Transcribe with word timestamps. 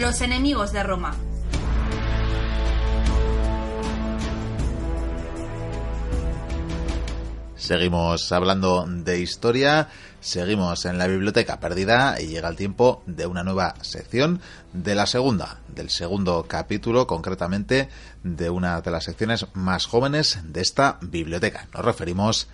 Los 0.00 0.22
enemigos 0.22 0.72
de 0.72 0.82
Roma. 0.82 1.14
Seguimos 7.54 8.32
hablando 8.32 8.86
de 8.88 9.20
historia, 9.20 9.88
seguimos 10.20 10.86
en 10.86 10.96
la 10.96 11.06
biblioteca 11.06 11.60
perdida 11.60 12.18
y 12.18 12.28
llega 12.28 12.48
el 12.48 12.56
tiempo 12.56 13.02
de 13.04 13.26
una 13.26 13.44
nueva 13.44 13.74
sección 13.82 14.40
de 14.72 14.94
la 14.94 15.04
segunda, 15.04 15.60
del 15.68 15.90
segundo 15.90 16.46
capítulo 16.48 17.06
concretamente 17.06 17.90
de 18.22 18.48
una 18.48 18.80
de 18.80 18.90
las 18.90 19.04
secciones 19.04 19.48
más 19.52 19.84
jóvenes 19.84 20.38
de 20.44 20.62
esta 20.62 20.96
biblioteca. 21.02 21.68
Nos 21.74 21.84
referimos 21.84 22.48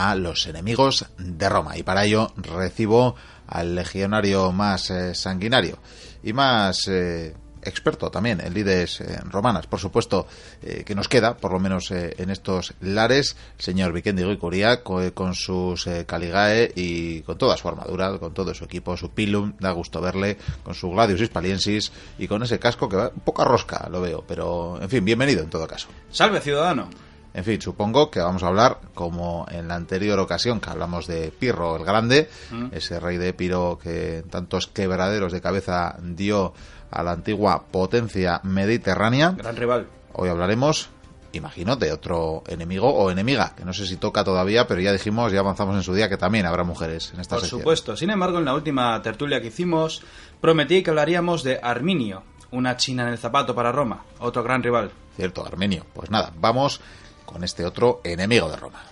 a 0.00 0.14
los 0.14 0.46
enemigos 0.46 1.04
de 1.18 1.48
Roma 1.50 1.76
y 1.76 1.82
para 1.82 2.06
ello 2.06 2.32
recibo 2.36 3.16
al 3.46 3.74
legionario 3.74 4.50
más 4.50 4.90
eh, 4.90 5.14
sanguinario 5.14 5.78
y 6.22 6.32
más 6.32 6.88
eh, 6.88 7.34
experto 7.62 8.10
también 8.10 8.40
en 8.40 8.54
lides 8.54 9.02
eh, 9.02 9.20
romanas, 9.24 9.66
por 9.66 9.78
supuesto, 9.78 10.26
eh, 10.62 10.84
que 10.86 10.94
nos 10.94 11.06
queda, 11.06 11.36
por 11.36 11.52
lo 11.52 11.60
menos 11.60 11.90
en 11.90 12.30
estos 12.30 12.72
lares, 12.80 13.36
señor 13.58 13.92
Vikendi 13.92 14.24
Guicuría, 14.24 14.82
con, 14.82 15.10
con 15.10 15.34
sus 15.34 15.86
Caligae 16.06 16.72
y 16.74 17.20
con 17.20 17.36
toda 17.36 17.58
su 17.58 17.68
armadura, 17.68 18.18
con 18.18 18.32
todo 18.32 18.54
su 18.54 18.64
equipo, 18.64 18.96
su 18.96 19.10
pilum, 19.10 19.52
da 19.60 19.72
gusto 19.72 20.00
verle, 20.00 20.38
con 20.62 20.74
su 20.74 20.88
Gladius 20.90 21.20
Hispaliensis 21.20 21.92
y 22.18 22.26
con 22.26 22.42
ese 22.42 22.58
casco 22.58 22.88
que 22.88 22.96
va 22.96 23.10
un 23.14 23.20
poco 23.20 23.42
a 23.42 23.44
rosca, 23.44 23.86
lo 23.90 24.00
veo, 24.00 24.24
pero 24.26 24.80
en 24.80 24.88
fin, 24.88 25.04
bienvenido 25.04 25.42
en 25.42 25.50
todo 25.50 25.68
caso. 25.68 25.88
Salve, 26.10 26.40
ciudadano. 26.40 26.88
En 27.32 27.44
fin, 27.44 27.60
supongo 27.62 28.10
que 28.10 28.18
vamos 28.20 28.42
a 28.42 28.48
hablar, 28.48 28.78
como 28.94 29.46
en 29.50 29.68
la 29.68 29.76
anterior 29.76 30.18
ocasión 30.18 30.60
que 30.60 30.70
hablamos 30.70 31.06
de 31.06 31.30
Pirro 31.30 31.76
el 31.76 31.84
Grande, 31.84 32.28
Mm. 32.50 32.66
ese 32.72 32.98
rey 32.98 33.18
de 33.18 33.28
Epiro 33.28 33.78
que 33.80 34.24
tantos 34.28 34.66
quebraderos 34.66 35.32
de 35.32 35.40
cabeza 35.40 35.96
dio 36.02 36.52
a 36.90 37.02
la 37.04 37.12
antigua 37.12 37.62
potencia 37.70 38.40
mediterránea. 38.42 39.30
Gran 39.30 39.54
rival. 39.56 39.86
Hoy 40.12 40.28
hablaremos, 40.28 40.88
imagino, 41.32 41.76
de 41.76 41.92
otro 41.92 42.42
enemigo 42.48 42.88
o 42.92 43.12
enemiga, 43.12 43.54
que 43.56 43.64
no 43.64 43.72
sé 43.72 43.86
si 43.86 43.96
toca 43.96 44.24
todavía, 44.24 44.66
pero 44.66 44.80
ya 44.80 44.90
dijimos, 44.92 45.30
ya 45.30 45.38
avanzamos 45.38 45.76
en 45.76 45.84
su 45.84 45.94
día 45.94 46.08
que 46.08 46.16
también 46.16 46.46
habrá 46.46 46.64
mujeres 46.64 47.12
en 47.14 47.20
esta 47.20 47.36
Por 47.36 47.42
sección. 47.42 47.60
supuesto. 47.60 47.96
Sin 47.96 48.10
embargo, 48.10 48.38
en 48.38 48.44
la 48.44 48.54
última 48.54 49.00
tertulia 49.02 49.40
que 49.40 49.46
hicimos, 49.46 50.02
prometí 50.40 50.82
que 50.82 50.90
hablaríamos 50.90 51.44
de 51.44 51.60
Arminio, 51.62 52.24
una 52.50 52.76
china 52.76 53.04
en 53.04 53.10
el 53.10 53.18
zapato 53.18 53.54
para 53.54 53.70
Roma, 53.70 54.02
otro 54.18 54.42
gran 54.42 54.64
rival. 54.64 54.90
Cierto, 55.14 55.46
Armenio. 55.46 55.86
Pues 55.92 56.10
nada, 56.10 56.32
vamos 56.40 56.80
con 57.24 57.44
este 57.44 57.64
otro 57.64 58.00
enemigo 58.04 58.48
de 58.50 58.56
Roma. 58.56 58.82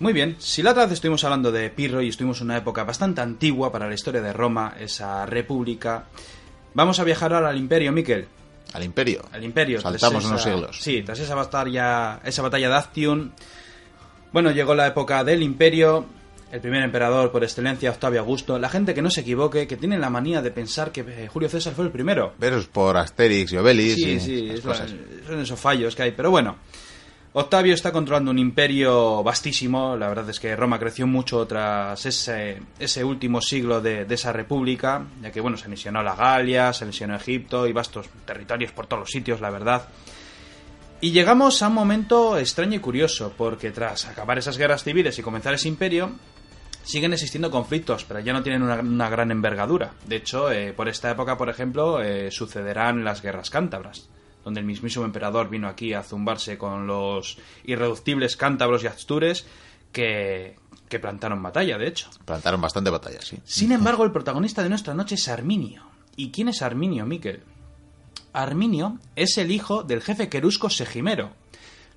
Muy 0.00 0.12
bien, 0.12 0.36
si 0.38 0.62
la 0.62 0.72
otra 0.72 0.84
vez 0.84 0.92
estuvimos 0.94 1.22
hablando 1.24 1.52
de 1.52 1.70
Pirro 1.70 2.02
y 2.02 2.08
estuvimos 2.08 2.40
en 2.40 2.46
una 2.46 2.56
época 2.58 2.84
bastante 2.84 3.20
antigua 3.20 3.70
para 3.70 3.88
la 3.88 3.94
historia 3.94 4.20
de 4.20 4.32
Roma, 4.32 4.74
esa 4.78 5.24
república, 5.24 6.04
vamos 6.74 6.98
a 6.98 7.04
viajar 7.04 7.32
ahora 7.32 7.48
al 7.50 7.56
Imperio, 7.58 7.92
Miquel. 7.92 8.26
Al 8.72 8.82
imperio. 8.82 9.22
Al 9.30 9.44
Imperio. 9.44 9.80
Saltamos 9.80 10.24
unos 10.24 10.40
esa- 10.40 10.50
siglos. 10.52 10.78
Sí, 10.80 11.02
tras 11.02 11.20
esa 11.20 11.36
batalla, 11.36 12.18
esa 12.24 12.42
batalla 12.42 12.68
de 12.68 12.74
Actium. 12.74 13.30
Bueno, 14.32 14.50
llegó 14.50 14.74
la 14.74 14.88
época 14.88 15.22
del 15.22 15.44
Imperio, 15.44 16.04
el 16.50 16.60
primer 16.60 16.82
emperador 16.82 17.30
por 17.30 17.44
excelencia, 17.44 17.90
Octavio 17.92 18.18
Augusto. 18.20 18.58
La 18.58 18.68
gente 18.68 18.92
que 18.92 19.00
no 19.00 19.10
se 19.10 19.20
equivoque, 19.20 19.68
que 19.68 19.76
tiene 19.76 19.96
la 19.96 20.10
manía 20.10 20.42
de 20.42 20.50
pensar 20.50 20.90
que 20.90 21.02
eh, 21.06 21.28
Julio 21.32 21.48
César 21.48 21.72
fue 21.74 21.84
el 21.84 21.92
primero. 21.92 22.34
Versus 22.38 22.66
por 22.66 22.96
Asterix 22.96 23.52
y 23.52 23.56
Obelix 23.58 23.94
Sí, 23.94 24.10
y 24.10 24.20
sí, 24.20 24.44
esas 24.50 24.58
es 24.58 24.64
la- 24.64 24.70
cosas. 24.72 24.90
son 25.26 25.40
esos 25.40 25.60
fallos 25.60 25.94
que 25.94 26.02
hay. 26.02 26.10
Pero 26.10 26.32
bueno, 26.32 26.56
Octavio 27.36 27.74
está 27.74 27.90
controlando 27.90 28.30
un 28.30 28.38
imperio 28.38 29.24
vastísimo. 29.24 29.96
La 29.96 30.06
verdad 30.06 30.30
es 30.30 30.38
que 30.38 30.54
Roma 30.54 30.78
creció 30.78 31.08
mucho 31.08 31.44
tras 31.48 32.06
ese, 32.06 33.04
último 33.04 33.40
siglo 33.40 33.80
de, 33.80 34.06
esa 34.08 34.32
república, 34.32 35.04
ya 35.20 35.32
que 35.32 35.40
bueno, 35.40 35.56
se 35.56 35.64
anexionó 35.64 36.00
la 36.04 36.14
Galia, 36.14 36.72
se 36.72 36.84
anexionó 36.84 37.16
Egipto 37.16 37.66
y 37.66 37.72
vastos 37.72 38.06
territorios 38.24 38.70
por 38.70 38.86
todos 38.86 39.00
los 39.00 39.10
sitios, 39.10 39.40
la 39.40 39.50
verdad. 39.50 39.88
Y 41.00 41.10
llegamos 41.10 41.60
a 41.60 41.66
un 41.66 41.74
momento 41.74 42.38
extraño 42.38 42.76
y 42.76 42.78
curioso, 42.78 43.34
porque 43.36 43.72
tras 43.72 44.06
acabar 44.06 44.38
esas 44.38 44.56
guerras 44.56 44.84
civiles 44.84 45.18
y 45.18 45.22
comenzar 45.22 45.54
ese 45.54 45.66
imperio, 45.66 46.12
siguen 46.84 47.14
existiendo 47.14 47.50
conflictos, 47.50 48.04
pero 48.04 48.20
ya 48.20 48.32
no 48.32 48.44
tienen 48.44 48.62
una, 48.62 48.76
una 48.76 49.10
gran 49.10 49.32
envergadura. 49.32 49.94
De 50.06 50.16
hecho, 50.16 50.52
eh, 50.52 50.72
por 50.72 50.88
esta 50.88 51.10
época, 51.10 51.36
por 51.36 51.48
ejemplo, 51.48 52.00
eh, 52.00 52.30
sucederán 52.30 53.02
las 53.02 53.22
guerras 53.22 53.50
cántabras, 53.50 54.08
donde 54.44 54.60
el 54.60 54.66
mismísimo 54.66 55.04
emperador 55.04 55.48
vino 55.48 55.68
aquí 55.68 55.94
a 55.94 56.02
zumbarse 56.02 56.58
con 56.58 56.86
los 56.86 57.38
irreductibles 57.64 58.36
cántabros 58.36 58.84
y 58.84 58.86
astures 58.86 59.46
que, 59.92 60.56
que 60.88 60.98
plantaron 60.98 61.42
batalla, 61.42 61.78
de 61.78 61.88
hecho. 61.88 62.10
Plantaron 62.24 62.60
bastante 62.60 62.90
batalla, 62.90 63.20
sí. 63.22 63.38
Sin 63.44 63.72
embargo, 63.72 64.04
el 64.04 64.12
protagonista 64.12 64.62
de 64.62 64.68
nuestra 64.68 64.94
noche 64.94 65.14
es 65.14 65.28
Arminio. 65.28 65.84
¿Y 66.16 66.30
quién 66.30 66.48
es 66.48 66.62
Arminio, 66.62 67.06
Miquel? 67.06 67.42
Arminio 68.32 68.98
es 69.16 69.38
el 69.38 69.50
hijo 69.50 69.82
del 69.82 70.02
jefe 70.02 70.28
querusco 70.28 70.68
Segimero. 70.68 71.32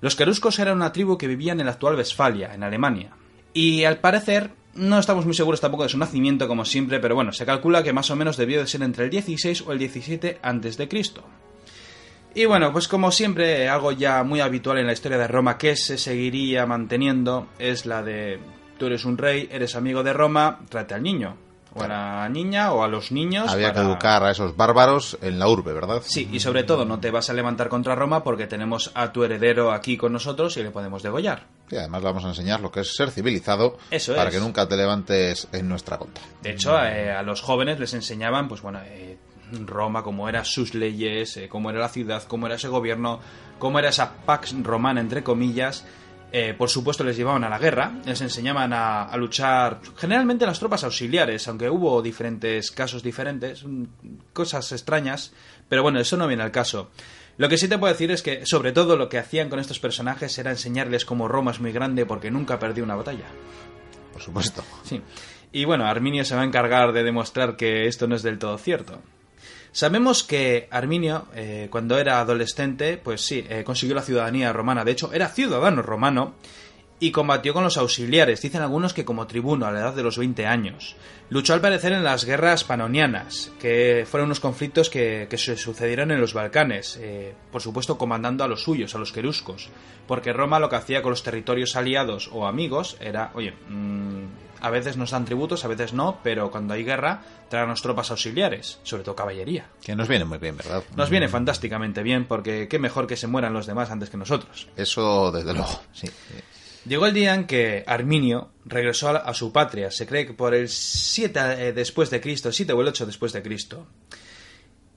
Los 0.00 0.14
queruscos 0.14 0.58
eran 0.58 0.76
una 0.76 0.92
tribu 0.92 1.18
que 1.18 1.26
vivían 1.26 1.58
en 1.60 1.66
la 1.66 1.72
actual 1.72 1.96
Westfalia, 1.96 2.54
en 2.54 2.62
Alemania. 2.62 3.10
Y 3.52 3.84
al 3.84 3.98
parecer, 3.98 4.52
no 4.74 4.98
estamos 4.98 5.24
muy 5.24 5.34
seguros 5.34 5.60
tampoco 5.60 5.82
de 5.82 5.88
su 5.88 5.98
nacimiento, 5.98 6.46
como 6.46 6.64
siempre, 6.64 7.00
pero 7.00 7.16
bueno, 7.16 7.32
se 7.32 7.44
calcula 7.44 7.82
que 7.82 7.92
más 7.92 8.10
o 8.10 8.16
menos 8.16 8.36
debió 8.36 8.60
de 8.60 8.68
ser 8.68 8.82
entre 8.82 9.04
el 9.04 9.10
16 9.10 9.64
o 9.66 9.72
el 9.72 9.78
17 9.78 10.38
antes 10.42 10.76
de 10.76 10.88
Cristo. 10.88 11.24
Y 12.34 12.44
bueno, 12.44 12.72
pues 12.72 12.86
como 12.88 13.10
siempre, 13.10 13.68
algo 13.68 13.92
ya 13.92 14.22
muy 14.22 14.40
habitual 14.40 14.78
en 14.78 14.86
la 14.86 14.92
historia 14.92 15.18
de 15.18 15.26
Roma 15.26 15.58
que 15.58 15.74
se 15.76 15.98
seguiría 15.98 16.66
manteniendo 16.66 17.48
es 17.58 17.86
la 17.86 18.02
de 18.02 18.38
tú 18.78 18.86
eres 18.86 19.04
un 19.04 19.18
rey, 19.18 19.48
eres 19.50 19.74
amigo 19.74 20.02
de 20.02 20.12
Roma, 20.12 20.60
trate 20.68 20.94
al 20.94 21.02
niño. 21.02 21.36
O 21.74 21.82
a 21.82 21.86
la 21.88 22.28
niña 22.30 22.72
o 22.72 22.82
a 22.82 22.88
los 22.88 23.12
niños. 23.12 23.50
Había 23.52 23.72
que 23.74 23.80
educar 23.80 24.24
a 24.24 24.30
esos 24.30 24.56
bárbaros 24.56 25.18
en 25.20 25.38
la 25.38 25.48
urbe, 25.48 25.72
¿verdad? 25.74 26.02
Sí, 26.04 26.28
y 26.32 26.40
sobre 26.40 26.64
todo 26.64 26.84
no 26.86 26.98
te 26.98 27.10
vas 27.10 27.28
a 27.28 27.34
levantar 27.34 27.68
contra 27.68 27.94
Roma 27.94 28.24
porque 28.24 28.46
tenemos 28.46 28.90
a 28.94 29.12
tu 29.12 29.22
heredero 29.22 29.70
aquí 29.70 29.96
con 29.96 30.12
nosotros 30.12 30.56
y 30.56 30.62
le 30.62 30.70
podemos 30.70 31.02
degollar. 31.02 31.44
Y 31.70 31.76
además 31.76 32.00
le 32.00 32.06
vamos 32.06 32.24
a 32.24 32.28
enseñar 32.28 32.60
lo 32.60 32.72
que 32.72 32.80
es 32.80 32.96
ser 32.96 33.10
civilizado 33.10 33.76
Eso 33.90 34.14
para 34.16 34.30
es. 34.30 34.34
que 34.36 34.40
nunca 34.40 34.66
te 34.66 34.76
levantes 34.76 35.46
en 35.52 35.68
nuestra 35.68 35.98
contra. 35.98 36.24
De 36.42 36.52
hecho, 36.52 36.76
eh, 36.82 37.12
a 37.12 37.22
los 37.22 37.42
jóvenes 37.42 37.78
les 37.78 37.92
enseñaban, 37.92 38.48
pues 38.48 38.62
bueno, 38.62 38.80
eh, 38.84 39.18
Roma, 39.66 40.02
cómo 40.02 40.28
eran 40.28 40.44
sus 40.44 40.74
leyes, 40.74 41.36
eh, 41.36 41.48
cómo 41.48 41.70
era 41.70 41.80
la 41.80 41.88
ciudad, 41.88 42.22
cómo 42.24 42.46
era 42.46 42.56
ese 42.56 42.68
gobierno, 42.68 43.20
cómo 43.58 43.78
era 43.78 43.88
esa 43.88 44.16
pax 44.24 44.54
romana, 44.62 45.00
entre 45.00 45.22
comillas. 45.22 45.86
Eh, 46.30 46.54
por 46.56 46.68
supuesto, 46.68 47.04
les 47.04 47.16
llevaban 47.16 47.44
a 47.44 47.48
la 47.48 47.58
guerra, 47.58 47.92
les 48.04 48.20
enseñaban 48.20 48.72
a, 48.74 49.04
a 49.04 49.16
luchar, 49.16 49.80
generalmente 49.96 50.44
las 50.44 50.58
tropas 50.58 50.84
auxiliares, 50.84 51.48
aunque 51.48 51.70
hubo 51.70 52.02
diferentes 52.02 52.70
casos 52.70 53.02
diferentes, 53.02 53.64
mm, 53.64 53.84
cosas 54.34 54.70
extrañas, 54.72 55.32
pero 55.68 55.82
bueno, 55.82 56.00
eso 56.00 56.16
no 56.18 56.26
viene 56.26 56.42
al 56.42 56.50
caso. 56.50 56.90
Lo 57.38 57.48
que 57.48 57.56
sí 57.56 57.68
te 57.68 57.78
puedo 57.78 57.92
decir 57.92 58.10
es 58.10 58.22
que, 58.22 58.44
sobre 58.44 58.72
todo, 58.72 58.96
lo 58.96 59.08
que 59.08 59.16
hacían 59.16 59.48
con 59.48 59.60
estos 59.60 59.78
personajes 59.78 60.36
era 60.38 60.50
enseñarles 60.50 61.04
cómo 61.04 61.28
Roma 61.28 61.52
es 61.52 61.60
muy 61.60 61.70
grande 61.70 62.04
porque 62.04 62.32
nunca 62.32 62.58
perdió 62.58 62.82
una 62.82 62.96
batalla. 62.96 63.26
Por 64.12 64.20
supuesto. 64.20 64.64
Sí. 64.82 65.00
Y 65.52 65.64
bueno, 65.64 65.86
Arminio 65.86 66.24
se 66.24 66.34
va 66.34 66.42
a 66.42 66.44
encargar 66.44 66.92
de 66.92 67.04
demostrar 67.04 67.56
que 67.56 67.86
esto 67.86 68.08
no 68.08 68.16
es 68.16 68.24
del 68.24 68.38
todo 68.40 68.58
cierto. 68.58 69.00
Sabemos 69.72 70.22
que 70.22 70.68
Arminio, 70.70 71.26
eh, 71.34 71.68
cuando 71.70 71.98
era 71.98 72.20
adolescente, 72.20 72.96
pues 72.96 73.20
sí, 73.20 73.44
eh, 73.48 73.64
consiguió 73.64 73.94
la 73.94 74.02
ciudadanía 74.02 74.52
romana. 74.52 74.84
De 74.84 74.92
hecho, 74.92 75.12
era 75.12 75.28
ciudadano 75.28 75.82
romano 75.82 76.34
y 77.00 77.12
combatió 77.12 77.54
con 77.54 77.64
los 77.64 77.76
auxiliares. 77.76 78.42
Dicen 78.42 78.62
algunos 78.62 78.92
que 78.92 79.04
como 79.04 79.26
tribuno 79.26 79.66
a 79.66 79.72
la 79.72 79.80
edad 79.80 79.94
de 79.94 80.02
los 80.02 80.18
20 80.18 80.46
años. 80.46 80.96
Luchó 81.30 81.52
al 81.54 81.60
parecer 81.60 81.92
en 81.92 82.04
las 82.04 82.24
guerras 82.24 82.64
panonianas, 82.64 83.52
que 83.60 84.06
fueron 84.10 84.28
unos 84.28 84.40
conflictos 84.40 84.88
que, 84.90 85.26
que 85.28 85.38
se 85.38 85.56
sucedieron 85.56 86.10
en 86.10 86.20
los 86.20 86.34
Balcanes. 86.34 86.98
eh, 87.00 87.34
por 87.52 87.62
supuesto, 87.62 87.98
comandando 87.98 88.44
a 88.44 88.48
los 88.48 88.62
suyos, 88.62 88.94
a 88.94 88.98
los 88.98 89.12
queruscos. 89.12 89.68
Porque 90.06 90.32
Roma 90.32 90.58
lo 90.58 90.68
que 90.68 90.76
hacía 90.76 91.02
con 91.02 91.10
los 91.10 91.22
territorios 91.22 91.76
aliados 91.76 92.30
o 92.32 92.46
amigos 92.46 92.96
era, 93.00 93.30
oye, 93.34 93.52
mm, 93.68 94.24
a 94.60 94.70
veces 94.70 94.96
nos 94.96 95.10
dan 95.10 95.24
tributos, 95.24 95.64
a 95.64 95.68
veces 95.68 95.92
no, 95.92 96.18
pero 96.22 96.50
cuando 96.50 96.74
hay 96.74 96.82
guerra, 96.82 97.22
tráenos 97.48 97.82
tropas 97.82 98.10
auxiliares, 98.10 98.80
sobre 98.82 99.04
todo 99.04 99.14
caballería. 99.14 99.66
Que 99.82 99.94
nos 99.94 100.08
viene 100.08 100.24
muy 100.24 100.38
bien, 100.38 100.56
¿verdad? 100.56 100.82
Nos 100.96 101.10
viene 101.10 101.28
fantásticamente 101.28 102.02
bien, 102.02 102.24
porque 102.26 102.68
qué 102.68 102.78
mejor 102.78 103.06
que 103.06 103.16
se 103.16 103.26
mueran 103.26 103.52
los 103.52 103.66
demás 103.66 103.90
antes 103.90 104.10
que 104.10 104.16
nosotros. 104.16 104.68
Eso, 104.76 105.30
desde 105.30 105.52
luego, 105.52 105.80
sí. 105.92 106.08
Llegó 106.88 107.06
el 107.06 107.14
día 107.14 107.34
en 107.34 107.46
que 107.46 107.84
Arminio 107.86 108.50
regresó 108.64 109.10
a, 109.10 109.34
su 109.34 109.52
patria, 109.52 109.90
se 109.90 110.06
cree 110.06 110.26
que 110.26 110.32
por 110.32 110.54
el 110.54 110.68
7 110.68 111.40
eh, 111.68 111.72
después 111.72 112.10
de 112.10 112.20
Cristo, 112.20 112.50
7 112.50 112.72
o 112.72 112.80
el 112.80 112.88
8 112.88 113.06
después 113.06 113.32
de 113.32 113.42
Cristo. 113.42 113.86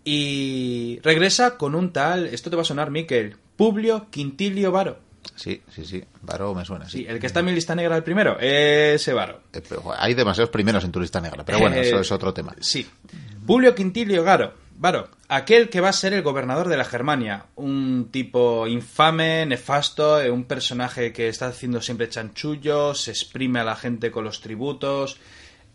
Y 0.04 1.00
regresa 1.04 1.58
con 1.58 1.76
un 1.76 1.94
tal, 1.94 2.26
esto 2.28 2.50
te 2.50 2.56
va 2.56 2.64
a 2.64 2.66
sonar, 2.66 2.90
Miquel, 2.90 3.36
Publio 3.56 4.08
Quintilio 4.10 4.72
Varo. 4.72 5.00
Sí, 5.36 5.62
sí, 5.74 5.86
sí. 5.86 6.04
Varo 6.24 6.56
me 6.56 6.66
suena, 6.66 6.90
Sí, 6.90 7.00
sí. 7.00 7.06
el 7.08 7.20
que 7.20 7.28
está 7.28 7.42
en 7.42 7.46
mi 7.48 7.52
lista 7.52 7.76
negra 7.76 7.96
el 7.96 8.04
primero, 8.04 8.38
ese 8.40 9.14
Varo. 9.14 9.42
Eh, 9.54 9.62
hay 9.98 10.14
demasiados 10.16 10.50
primeros 10.50 10.84
en 10.84 10.92
tu 10.92 11.00
lista 11.00 11.22
negra, 11.22 11.46
pero 11.46 11.60
bueno, 11.60 11.76
Eh, 11.76 11.82
eso 11.82 12.00
es 12.00 12.12
otro 12.12 12.34
tema. 12.34 12.56
Sí. 12.60 12.88
Publio 13.46 13.76
Quintilio 13.76 14.24
Garo, 14.24 14.54
Varo, 14.82 15.10
aquel 15.28 15.70
que 15.70 15.80
va 15.80 15.90
a 15.90 15.94
ser 15.94 16.12
el 16.12 16.24
gobernador 16.24 16.68
de 16.68 16.76
la 16.76 16.86
Germania, 16.86 17.46
un 17.56 18.10
tipo 18.10 18.66
infame, 18.66 19.46
nefasto, 19.46 20.20
eh, 20.20 20.32
un 20.32 20.46
personaje 20.46 21.14
que 21.14 21.28
está 21.28 21.50
haciendo 21.50 21.82
siempre 21.82 22.10
chanchullos, 22.10 23.00
se 23.00 23.12
exprime 23.12 23.60
a 23.60 23.64
la 23.64 23.76
gente 23.76 24.10
con 24.10 24.24
los 24.24 24.42
tributos, 24.42 25.18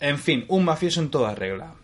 en 0.01 0.19
fin, 0.19 0.45
un 0.49 0.65
mafioso 0.65 1.01
en 1.01 1.11
toda 1.11 1.37
regla. 1.37 1.75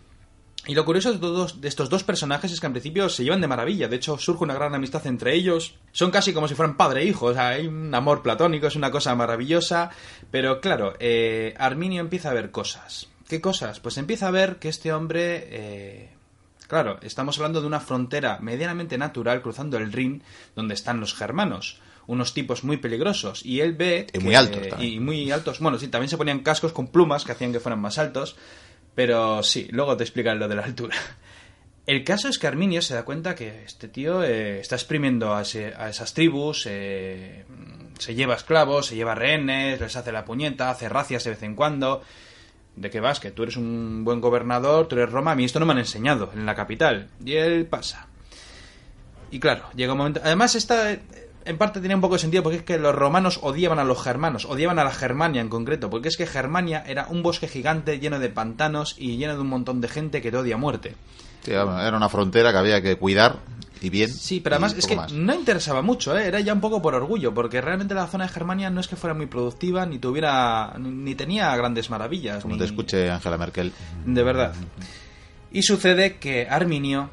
Y 0.67 0.75
lo 0.75 0.83
curioso 0.83 1.13
de, 1.13 1.67
estos 1.69 1.89
dos 1.89 2.03
personajes 2.03 2.51
es 2.51 2.59
que 2.59 2.67
en 2.67 2.73
principio 2.73 3.07
se 3.07 3.23
llevan 3.23 3.39
de 3.39 3.47
maravilla. 3.47 3.87
De 3.87 3.95
hecho, 3.95 4.17
surge 4.17 4.43
una 4.43 4.55
gran 4.55 4.75
amistad 4.75 5.07
entre 5.07 5.33
ellos. 5.33 5.75
Son 5.93 6.11
casi 6.11 6.33
como 6.33 6.49
si 6.49 6.55
fueran 6.55 6.75
padre 6.75 7.03
e 7.03 7.05
hijo. 7.05 7.27
O 7.27 7.33
sea, 7.33 7.49
hay 7.49 7.67
un 7.67 7.95
amor 7.95 8.21
platónico, 8.21 8.67
es 8.67 8.75
una 8.75 8.91
cosa 8.91 9.15
maravillosa. 9.15 9.91
Pero 10.29 10.59
claro, 10.59 10.93
eh, 10.99 11.53
Arminio 11.57 12.01
empieza 12.01 12.31
a 12.31 12.33
ver 12.33 12.51
cosas. 12.51 13.07
¿Qué 13.29 13.39
cosas? 13.39 13.79
Pues 13.79 13.97
empieza 13.97 14.27
a 14.27 14.31
ver 14.31 14.57
que 14.57 14.67
este 14.67 14.91
hombre... 14.91 15.47
Eh, 15.49 16.12
claro, 16.73 16.99
estamos 17.01 17.37
hablando 17.37 17.61
de 17.61 17.67
una 17.67 17.79
frontera 17.79 18.39
medianamente 18.41 18.97
natural 18.97 19.41
cruzando 19.41 19.77
el 19.77 19.91
Rin, 19.91 20.23
donde 20.55 20.73
están 20.73 20.99
los 20.99 21.13
germanos 21.13 21.81
unos 22.05 22.33
tipos 22.33 22.65
muy 22.65 22.75
peligrosos 22.75 23.45
y 23.45 23.61
él 23.61 23.75
ve 23.75 24.07
y 24.11 24.19
muy 24.19 24.35
altos 24.35 24.67
y 24.77 24.99
muy 24.99 25.31
altos 25.31 25.61
bueno 25.61 25.79
sí 25.79 25.87
también 25.87 26.09
se 26.09 26.17
ponían 26.17 26.39
cascos 26.39 26.73
con 26.73 26.87
plumas 26.87 27.23
que 27.23 27.31
hacían 27.31 27.53
que 27.53 27.61
fueran 27.61 27.79
más 27.79 27.97
altos 27.97 28.35
pero 28.95 29.41
sí, 29.43 29.67
luego 29.71 29.97
te 29.97 30.03
explican 30.03 30.39
lo 30.39 30.47
de 30.47 30.55
la 30.55 30.63
altura. 30.63 30.95
El 31.85 32.03
caso 32.05 32.29
es 32.29 32.39
que 32.39 32.47
Arminio 32.47 32.81
se 32.81 32.93
da 32.93 33.03
cuenta 33.03 33.35
que 33.35 33.63
este 33.65 33.89
tío 33.89 34.23
eh, 34.23 34.59
está 34.59 34.75
exprimiendo 34.75 35.35
a, 35.35 35.41
esas 35.41 36.13
tribus, 36.13 36.65
eh, 36.69 37.43
se 37.99 38.15
lleva 38.15 38.35
esclavos, 38.35 38.87
se 38.87 38.95
lleva 38.95 39.15
rehenes, 39.15 39.81
les 39.81 39.95
hace 39.97 40.13
la 40.13 40.23
puñeta, 40.23 40.69
hace 40.69 40.87
racias 40.87 41.25
de 41.25 41.31
vez 41.31 41.43
en 41.43 41.55
cuando. 41.55 42.01
¿De 42.75 42.89
qué 42.89 42.99
vas? 42.99 43.19
Que 43.19 43.31
tú 43.31 43.43
eres 43.43 43.57
un 43.57 44.03
buen 44.03 44.19
gobernador, 44.19 44.87
tú 44.87 44.95
eres 44.95 45.11
Roma, 45.11 45.31
a 45.31 45.35
mí 45.35 45.45
esto 45.45 45.59
no 45.59 45.65
me 45.65 45.73
han 45.73 45.79
enseñado 45.79 46.31
en 46.33 46.45
la 46.45 46.55
capital. 46.55 47.09
Y 47.23 47.33
él 47.33 47.65
pasa. 47.65 48.07
Y 49.31 49.39
claro, 49.39 49.63
llega 49.75 49.93
un 49.93 49.99
momento... 49.99 50.21
Además, 50.23 50.55
esta, 50.55 50.97
en 51.45 51.57
parte 51.57 51.81
tenía 51.81 51.95
un 51.95 52.01
poco 52.01 52.15
de 52.15 52.19
sentido 52.19 52.43
porque 52.43 52.57
es 52.57 52.63
que 52.63 52.77
los 52.77 52.95
romanos 52.95 53.39
odiaban 53.41 53.79
a 53.79 53.83
los 53.83 54.01
germanos, 54.01 54.45
odiaban 54.45 54.79
a 54.79 54.83
la 54.83 54.91
Germania 54.91 55.41
en 55.41 55.49
concreto, 55.49 55.89
porque 55.89 56.07
es 56.07 56.17
que 56.17 56.25
Germania 56.25 56.83
era 56.87 57.07
un 57.09 57.23
bosque 57.23 57.47
gigante 57.47 57.99
lleno 57.99 58.19
de 58.19 58.29
pantanos 58.29 58.95
y 58.97 59.17
lleno 59.17 59.35
de 59.35 59.41
un 59.41 59.47
montón 59.47 59.81
de 59.81 59.87
gente 59.87 60.21
que 60.21 60.31
te 60.31 60.37
odia 60.37 60.55
a 60.55 60.57
muerte. 60.57 60.95
era 61.45 61.97
una 61.97 62.09
frontera 62.09 62.51
que 62.51 62.57
había 62.57 62.81
que 62.81 62.95
cuidar 62.97 63.39
y 63.83 63.89
bien. 63.89 64.09
Sí, 64.09 64.39
pero 64.39 64.55
además 64.55 64.75
es 64.77 64.87
que 64.87 64.95
no 64.95 65.33
interesaba 65.33 65.81
mucho, 65.81 66.17
¿eh? 66.17 66.25
era 66.25 66.39
ya 66.39 66.53
un 66.53 66.61
poco 66.61 66.81
por 66.81 66.95
orgullo, 66.95 67.33
porque 67.33 67.59
realmente 67.59 67.93
la 67.93 68.07
zona 68.07 68.25
de 68.25 68.31
Germania 68.31 68.69
no 68.69 68.79
es 68.79 68.87
que 68.87 68.95
fuera 68.95 69.13
muy 69.13 69.25
productiva, 69.25 69.85
ni 69.85 69.99
tuviera, 69.99 70.73
ni 70.79 71.15
tenía 71.15 71.55
grandes 71.55 71.89
maravillas. 71.89 72.43
Como 72.43 72.57
te 72.57 72.65
escuche 72.65 73.11
Angela 73.11 73.37
Merkel. 73.37 73.73
De 74.05 74.23
verdad. 74.23 74.53
Y 75.51 75.63
sucede 75.63 76.17
que 76.17 76.47
Arminio 76.49 77.09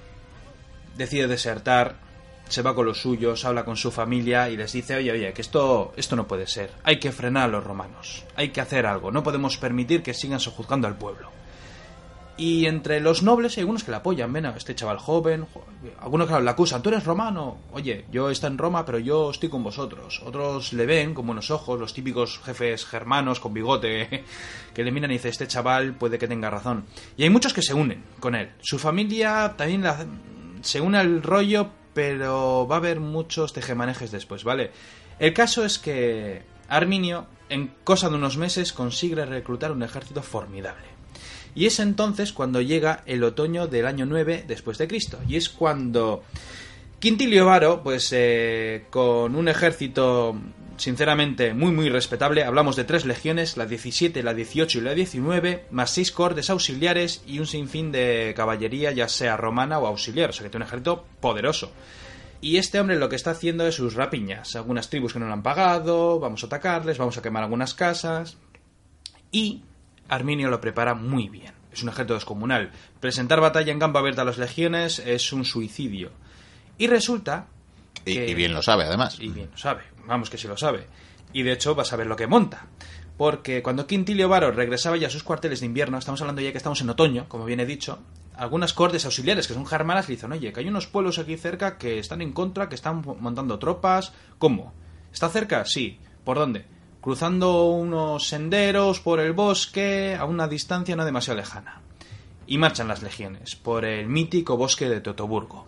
decide 0.96 1.26
desertar 1.26 2.08
se 2.48 2.62
va 2.62 2.74
con 2.74 2.84
los 2.84 3.00
suyos, 3.00 3.44
habla 3.44 3.64
con 3.64 3.76
su 3.76 3.92
familia 3.92 4.48
y 4.48 4.56
les 4.56 4.72
dice, 4.72 4.96
oye, 4.96 5.12
oye, 5.12 5.32
que 5.32 5.40
esto, 5.40 5.92
esto 5.96 6.16
no 6.16 6.26
puede 6.26 6.48
ser, 6.48 6.72
hay 6.82 6.98
que 6.98 7.12
frenar 7.12 7.44
a 7.44 7.48
los 7.48 7.62
romanos, 7.62 8.24
hay 8.34 8.48
que 8.48 8.60
hacer 8.60 8.86
algo, 8.86 9.12
no 9.12 9.22
podemos 9.22 9.56
permitir 9.56 10.02
que 10.02 10.14
sigan 10.14 10.40
sojuzgando 10.40 10.88
al 10.88 10.98
pueblo. 10.98 11.30
Y 12.40 12.64
entre 12.64 13.00
los 13.00 13.22
nobles 13.22 13.58
hay 13.58 13.60
algunos 13.60 13.84
que 13.84 13.90
le 13.90 13.98
apoyan, 13.98 14.32
ven 14.32 14.46
a 14.46 14.56
este 14.56 14.74
chaval 14.74 14.96
joven, 14.96 15.44
algunos 16.00 16.26
que 16.26 16.40
le 16.40 16.48
acusan, 16.48 16.80
tú 16.80 16.88
eres 16.88 17.04
romano, 17.04 17.58
oye, 17.72 18.06
yo 18.10 18.30
estoy 18.30 18.48
en 18.48 18.56
Roma, 18.56 18.86
pero 18.86 18.98
yo 18.98 19.30
estoy 19.30 19.50
con 19.50 19.62
vosotros. 19.62 20.22
Otros 20.24 20.72
le 20.72 20.86
ven 20.86 21.12
con 21.12 21.26
buenos 21.26 21.50
ojos, 21.50 21.78
los 21.78 21.92
típicos 21.92 22.40
jefes 22.42 22.86
germanos 22.86 23.40
con 23.40 23.52
bigote, 23.52 24.24
que 24.74 24.82
le 24.82 24.90
miran 24.90 25.10
y 25.10 25.16
dicen, 25.16 25.32
este 25.32 25.48
chaval 25.48 25.96
puede 25.96 26.16
que 26.16 26.28
tenga 26.28 26.48
razón. 26.48 26.86
Y 27.14 27.24
hay 27.24 27.28
muchos 27.28 27.52
que 27.52 27.60
se 27.60 27.74
unen 27.74 28.04
con 28.20 28.34
él. 28.34 28.52
Su 28.62 28.78
familia 28.78 29.52
también 29.58 29.84
se 30.62 30.80
une 30.80 30.96
al 30.96 31.22
rollo, 31.22 31.68
pero 31.92 32.66
va 32.66 32.76
a 32.76 32.78
haber 32.78 33.00
muchos 33.00 33.52
tejemanejes 33.52 34.12
después, 34.12 34.44
¿vale? 34.44 34.70
El 35.18 35.34
caso 35.34 35.62
es 35.62 35.78
que 35.78 36.42
Arminio, 36.70 37.26
en 37.50 37.74
cosa 37.84 38.08
de 38.08 38.14
unos 38.14 38.38
meses, 38.38 38.72
consigue 38.72 39.26
reclutar 39.26 39.72
un 39.72 39.82
ejército 39.82 40.22
formidable. 40.22 40.99
Y 41.54 41.66
es 41.66 41.80
entonces 41.80 42.32
cuando 42.32 42.60
llega 42.60 43.02
el 43.06 43.24
otoño 43.24 43.66
del 43.66 43.86
año 43.86 44.06
9 44.06 44.44
después 44.46 44.78
de 44.78 44.88
Cristo. 44.88 45.18
Y 45.28 45.36
es 45.36 45.48
cuando 45.48 46.22
Quintilio 46.98 47.46
Varo, 47.46 47.82
pues 47.82 48.10
eh, 48.12 48.86
con 48.90 49.34
un 49.34 49.48
ejército 49.48 50.36
sinceramente 50.80 51.54
muy 51.54 51.72
muy 51.72 51.88
respetable. 51.88 52.44
Hablamos 52.44 52.76
de 52.76 52.84
tres 52.84 53.04
legiones, 53.04 53.56
la 53.56 53.66
17, 53.66 54.22
la 54.22 54.34
18 54.34 54.78
y 54.78 54.80
la 54.80 54.94
19, 54.94 55.66
más 55.70 55.90
seis 55.90 56.10
cortes 56.10 56.50
auxiliares 56.50 57.22
y 57.26 57.38
un 57.38 57.46
sinfín 57.46 57.92
de 57.92 58.32
caballería, 58.36 58.90
ya 58.92 59.08
sea 59.08 59.36
romana 59.36 59.78
o 59.78 59.86
auxiliar, 59.86 60.30
o 60.30 60.32
sea 60.32 60.44
que 60.44 60.50
tiene 60.50 60.64
un 60.64 60.68
ejército 60.68 61.04
poderoso. 61.20 61.72
Y 62.40 62.56
este 62.56 62.80
hombre 62.80 62.96
lo 62.96 63.10
que 63.10 63.16
está 63.16 63.32
haciendo 63.32 63.66
es 63.66 63.74
sus 63.74 63.94
rapiñas. 63.94 64.56
Algunas 64.56 64.88
tribus 64.88 65.12
que 65.12 65.18
no 65.18 65.26
lo 65.26 65.32
han 65.32 65.42
pagado, 65.42 66.18
vamos 66.18 66.42
a 66.42 66.46
atacarles, 66.46 66.96
vamos 66.96 67.18
a 67.18 67.22
quemar 67.22 67.42
algunas 67.42 67.74
casas. 67.74 68.38
Y 69.30 69.62
Arminio 70.10 70.50
lo 70.50 70.60
prepara 70.60 70.94
muy 70.94 71.28
bien. 71.28 71.54
Es 71.72 71.82
un 71.82 71.88
ejército 71.88 72.14
descomunal. 72.14 72.72
Presentar 73.00 73.40
batalla 73.40 73.72
en 73.72 73.78
campo 73.78 73.98
abierta 73.98 74.22
a 74.22 74.24
las 74.26 74.38
legiones 74.38 74.98
es 74.98 75.32
un 75.32 75.44
suicidio. 75.44 76.10
Y 76.76 76.88
resulta 76.88 77.46
y, 78.04 78.34
bien 78.34 78.54
lo 78.54 78.62
sabe, 78.62 78.84
además. 78.84 79.18
Y 79.20 79.28
bien 79.28 79.50
lo 79.50 79.58
sabe, 79.58 79.82
vamos 80.06 80.30
que 80.30 80.38
sí 80.38 80.48
lo 80.48 80.56
sabe. 80.56 80.86
Y 81.32 81.42
de 81.42 81.52
hecho 81.52 81.74
vas 81.74 81.92
a 81.92 81.96
ver 81.96 82.06
lo 82.06 82.16
que 82.16 82.26
monta. 82.26 82.66
Porque 83.16 83.62
cuando 83.62 83.86
Quintilio 83.86 84.28
Varo 84.28 84.50
regresaba 84.50 84.96
ya 84.96 85.08
a 85.08 85.10
sus 85.10 85.22
cuarteles 85.22 85.60
de 85.60 85.66
invierno, 85.66 85.98
estamos 85.98 86.20
hablando 86.22 86.40
ya 86.40 86.52
que 86.52 86.58
estamos 86.58 86.80
en 86.80 86.90
otoño, 86.90 87.28
como 87.28 87.44
bien 87.44 87.60
he 87.60 87.66
dicho, 87.66 87.98
algunas 88.34 88.72
cortes 88.72 89.04
auxiliares 89.04 89.46
que 89.46 89.52
son 89.52 89.66
germanas 89.66 90.08
le 90.08 90.14
dicen, 90.14 90.32
oye, 90.32 90.52
que 90.52 90.60
hay 90.60 90.68
unos 90.68 90.86
pueblos 90.86 91.18
aquí 91.18 91.36
cerca 91.36 91.76
que 91.76 91.98
están 91.98 92.22
en 92.22 92.32
contra, 92.32 92.70
que 92.70 92.74
están 92.74 93.04
montando 93.20 93.58
tropas. 93.58 94.14
¿Cómo? 94.38 94.72
¿Está 95.12 95.28
cerca? 95.28 95.66
Sí. 95.66 95.98
¿Por 96.24 96.38
dónde? 96.38 96.64
Cruzando 97.00 97.70
unos 97.70 98.28
senderos 98.28 99.00
por 99.00 99.20
el 99.20 99.32
bosque 99.32 100.16
a 100.18 100.24
una 100.26 100.48
distancia 100.48 100.96
no 100.96 101.04
demasiado 101.04 101.38
lejana. 101.38 101.80
Y 102.46 102.58
marchan 102.58 102.88
las 102.88 103.02
legiones 103.02 103.56
por 103.56 103.84
el 103.84 104.06
mítico 104.06 104.56
bosque 104.56 104.88
de 104.88 105.00
Totoburgo. 105.00 105.66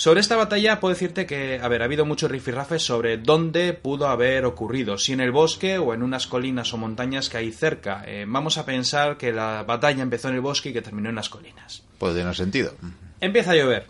Sobre 0.00 0.20
esta 0.20 0.36
batalla 0.36 0.80
puedo 0.80 0.94
decirte 0.94 1.26
que, 1.26 1.60
a 1.62 1.68
ver, 1.68 1.82
ha 1.82 1.84
habido 1.84 2.06
muchos 2.06 2.30
rifirrafes 2.30 2.82
sobre 2.82 3.18
dónde 3.18 3.74
pudo 3.74 4.08
haber 4.08 4.46
ocurrido, 4.46 4.96
si 4.96 5.12
en 5.12 5.20
el 5.20 5.30
bosque 5.30 5.76
o 5.76 5.92
en 5.92 6.02
unas 6.02 6.26
colinas 6.26 6.72
o 6.72 6.78
montañas 6.78 7.28
que 7.28 7.36
hay 7.36 7.52
cerca. 7.52 8.02
Eh, 8.06 8.24
vamos 8.26 8.56
a 8.56 8.64
pensar 8.64 9.18
que 9.18 9.30
la 9.30 9.62
batalla 9.64 10.02
empezó 10.02 10.28
en 10.28 10.36
el 10.36 10.40
bosque 10.40 10.70
y 10.70 10.72
que 10.72 10.80
terminó 10.80 11.10
en 11.10 11.16
las 11.16 11.28
colinas. 11.28 11.82
Puede 11.98 12.14
tener 12.14 12.34
sentido. 12.34 12.72
Empieza 13.20 13.50
a 13.50 13.56
llover. 13.56 13.88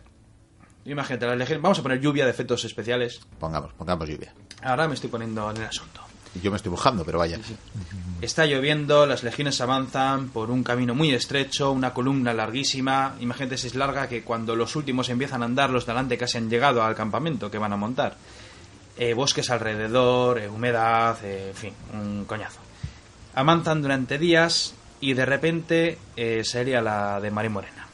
Imagínate, 0.84 1.26
la 1.26 1.36
legión... 1.36 1.62
vamos 1.62 1.78
a 1.78 1.82
poner 1.82 2.00
lluvia 2.00 2.24
de 2.24 2.32
efectos 2.32 2.64
especiales. 2.64 3.20
Pongamos, 3.38 3.72
pongamos 3.74 4.08
lluvia. 4.08 4.34
Ahora 4.62 4.88
me 4.88 4.94
estoy 4.94 5.10
poniendo 5.10 5.48
en 5.50 5.58
el 5.58 5.64
asunto. 5.68 6.09
Yo 6.40 6.50
me 6.50 6.56
estoy 6.56 6.70
mojando, 6.70 7.04
pero 7.04 7.18
vaya. 7.18 7.38
Está 8.20 8.46
lloviendo, 8.46 9.04
las 9.06 9.24
legiones 9.24 9.60
avanzan 9.60 10.28
por 10.28 10.50
un 10.50 10.62
camino 10.62 10.94
muy 10.94 11.12
estrecho, 11.12 11.72
una 11.72 11.92
columna 11.92 12.32
larguísima. 12.32 13.16
Imagínate 13.20 13.56
si 13.56 13.66
es 13.66 13.74
larga 13.74 14.08
que 14.08 14.22
cuando 14.22 14.54
los 14.54 14.76
últimos 14.76 15.08
empiezan 15.08 15.42
a 15.42 15.46
andar, 15.46 15.70
los 15.70 15.86
delante 15.86 16.16
casi 16.16 16.38
han 16.38 16.48
llegado 16.48 16.84
al 16.84 16.94
campamento 16.94 17.50
que 17.50 17.58
van 17.58 17.72
a 17.72 17.76
montar. 17.76 18.16
Eh, 18.96 19.14
bosques 19.14 19.50
alrededor, 19.50 20.38
eh, 20.38 20.48
humedad, 20.48 21.16
eh, 21.24 21.48
en 21.48 21.56
fin, 21.56 21.74
un 21.94 22.24
coñazo. 22.26 22.60
Avanzan 23.34 23.82
durante 23.82 24.18
días 24.18 24.74
y 25.00 25.14
de 25.14 25.24
repente 25.24 25.98
sería 26.42 26.82
la 26.82 27.20
de 27.20 27.30
María 27.30 27.50
Morena. 27.50 27.86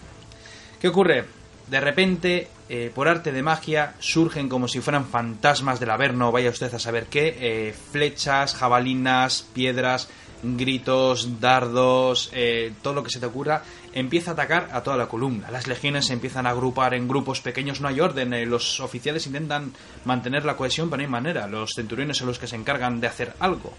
¿Qué 0.81 0.89
ocurre? 0.89 1.25
De 1.69 1.81
repente 1.81 2.49
eh, 2.69 2.91
por 2.95 3.09
arte 3.09 3.33
de 3.33 3.43
magia, 3.43 3.95
surgen 4.01 4.49
como 4.49 4.67
si 4.67 4.81
fueran 4.81 5.07
fantasmas 5.07 5.79
del 5.79 5.91
Averno, 5.91 6.33
vaya 6.33 6.51
usted 6.51 6.73
a 6.75 6.79
saber 6.79 7.07
qué, 7.07 7.37
eh, 7.39 7.75
flechas, 7.93 8.55
jabalinas, 8.55 9.47
piedras, 9.53 10.09
gritos, 10.43 11.41
dardos, 11.41 12.31
eh, 12.33 12.73
todo 12.83 12.95
lo 12.95 13.03
que 13.03 13.11
se 13.11 13.21
te 13.21 13.27
ocurra, 13.27 13.63
empieza 13.93 14.33
a 14.33 14.35
atacar 14.35 14.69
a 14.73 14.83
toda 14.83 14.97
la 14.97 15.07
columna. 15.07 15.51
Las 15.51 15.67
legiones 15.67 16.07
se 16.07 16.13
empiezan 16.13 16.47
a 16.47 16.51
agrupar 16.51 16.95
en 16.95 17.09
grupos 17.09 17.41
pequeños, 17.41 17.81
no 17.81 17.89
hay 17.89 18.01
orden, 18.01 18.49
los 18.51 18.81
oficiales 18.81 19.27
intentan 19.27 19.73
mantener 20.05 20.45
la 20.45 20.57
cohesión, 20.57 20.91
pero 20.91 20.99
no 20.99 21.07
hay 21.07 21.11
manera, 21.11 21.47
los 21.47 21.73
centuriones 21.75 22.17
son 22.17 22.29
los 22.29 22.39
que 22.39 22.49
se 22.49 22.57
encargan 22.57 23.01
de 23.01 23.07
hacer 23.07 23.33
algo. 23.39 23.73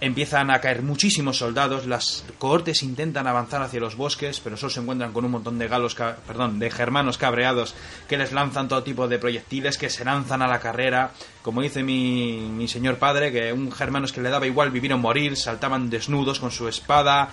Empiezan 0.00 0.52
a 0.52 0.60
caer 0.60 0.82
muchísimos 0.82 1.38
soldados, 1.38 1.86
las 1.86 2.24
cohortes 2.38 2.84
intentan 2.84 3.26
avanzar 3.26 3.62
hacia 3.62 3.80
los 3.80 3.96
bosques, 3.96 4.38
pero 4.38 4.56
solo 4.56 4.70
se 4.70 4.78
encuentran 4.78 5.12
con 5.12 5.24
un 5.24 5.32
montón 5.32 5.58
de 5.58 5.66
galos, 5.66 5.96
perdón, 6.24 6.60
de 6.60 6.70
germanos 6.70 7.18
cabreados 7.18 7.74
que 8.08 8.16
les 8.16 8.30
lanzan 8.30 8.68
todo 8.68 8.84
tipo 8.84 9.08
de 9.08 9.18
proyectiles, 9.18 9.76
que 9.76 9.90
se 9.90 10.04
lanzan 10.04 10.40
a 10.40 10.46
la 10.46 10.60
carrera. 10.60 11.10
Como 11.42 11.62
dice 11.62 11.82
mi, 11.82 12.48
mi 12.48 12.68
señor 12.68 12.98
padre, 12.98 13.32
que 13.32 13.52
un 13.52 13.72
germano 13.72 14.06
es 14.06 14.12
que 14.12 14.20
le 14.20 14.30
daba 14.30 14.46
igual 14.46 14.70
vivir 14.70 14.92
o 14.92 14.98
morir, 14.98 15.36
saltaban 15.36 15.90
desnudos 15.90 16.38
con 16.38 16.52
su 16.52 16.68
espada. 16.68 17.30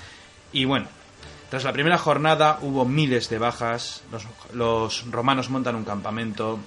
Y 0.52 0.66
bueno, 0.66 0.88
tras 1.52 1.66
la 1.66 1.74
primera 1.74 2.00
jornada 2.00 2.58
hubo 2.64 2.84
miles 2.84 3.30
de 3.30 3.38
bajas, 3.38 4.02
los, 4.12 4.26
los 4.54 5.12
romanos 5.12 5.52
montan 5.52 5.76
un 5.76 5.86
campamento, 5.86 6.58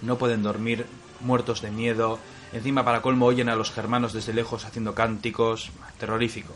no 0.00 0.16
pueden 0.16 0.42
dormir, 0.42 0.86
muertos 1.20 1.60
de 1.60 1.70
miedo 1.70 2.18
Encima, 2.52 2.84
para 2.84 3.02
colmo, 3.02 3.26
oyen 3.26 3.48
a 3.48 3.56
los 3.56 3.70
germanos 3.70 4.12
desde 4.12 4.32
lejos 4.32 4.64
haciendo 4.64 4.94
cánticos. 4.94 5.70
Terrorífico. 5.98 6.54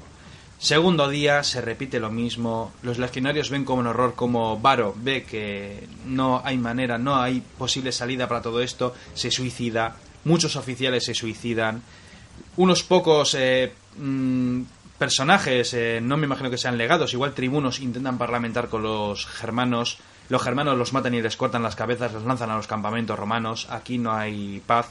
Segundo 0.58 1.08
día, 1.08 1.42
se 1.42 1.60
repite 1.60 2.00
lo 2.00 2.10
mismo. 2.10 2.72
Los 2.82 2.98
legionarios 2.98 3.50
ven 3.50 3.64
como 3.64 3.80
un 3.80 3.86
horror 3.86 4.14
como 4.14 4.58
Varo 4.58 4.94
ve 4.96 5.24
que 5.24 5.88
no 6.04 6.42
hay 6.44 6.58
manera, 6.58 6.98
no 6.98 7.16
hay 7.16 7.42
posible 7.56 7.92
salida 7.92 8.28
para 8.28 8.42
todo 8.42 8.60
esto. 8.60 8.94
Se 9.14 9.30
suicida. 9.30 9.96
Muchos 10.24 10.56
oficiales 10.56 11.04
se 11.04 11.14
suicidan. 11.14 11.82
Unos 12.56 12.82
pocos 12.82 13.34
eh, 13.38 13.72
mm, 13.96 14.62
personajes, 15.00 15.72
eh, 15.72 15.98
no 16.02 16.18
me 16.18 16.26
imagino 16.26 16.50
que 16.50 16.58
sean 16.58 16.76
legados, 16.76 17.14
igual 17.14 17.32
tribunos 17.32 17.80
intentan 17.80 18.18
parlamentar 18.18 18.68
con 18.68 18.82
los 18.82 19.24
germanos, 19.24 19.96
los 20.28 20.42
germanos 20.42 20.76
los 20.76 20.92
matan 20.92 21.14
y 21.14 21.22
les 21.22 21.38
cortan 21.38 21.62
las 21.62 21.74
cabezas, 21.74 22.12
los 22.12 22.24
lanzan 22.24 22.50
a 22.50 22.56
los 22.56 22.66
campamentos 22.66 23.18
romanos, 23.18 23.66
aquí 23.70 23.96
no 23.96 24.12
hay 24.12 24.62
paz. 24.66 24.90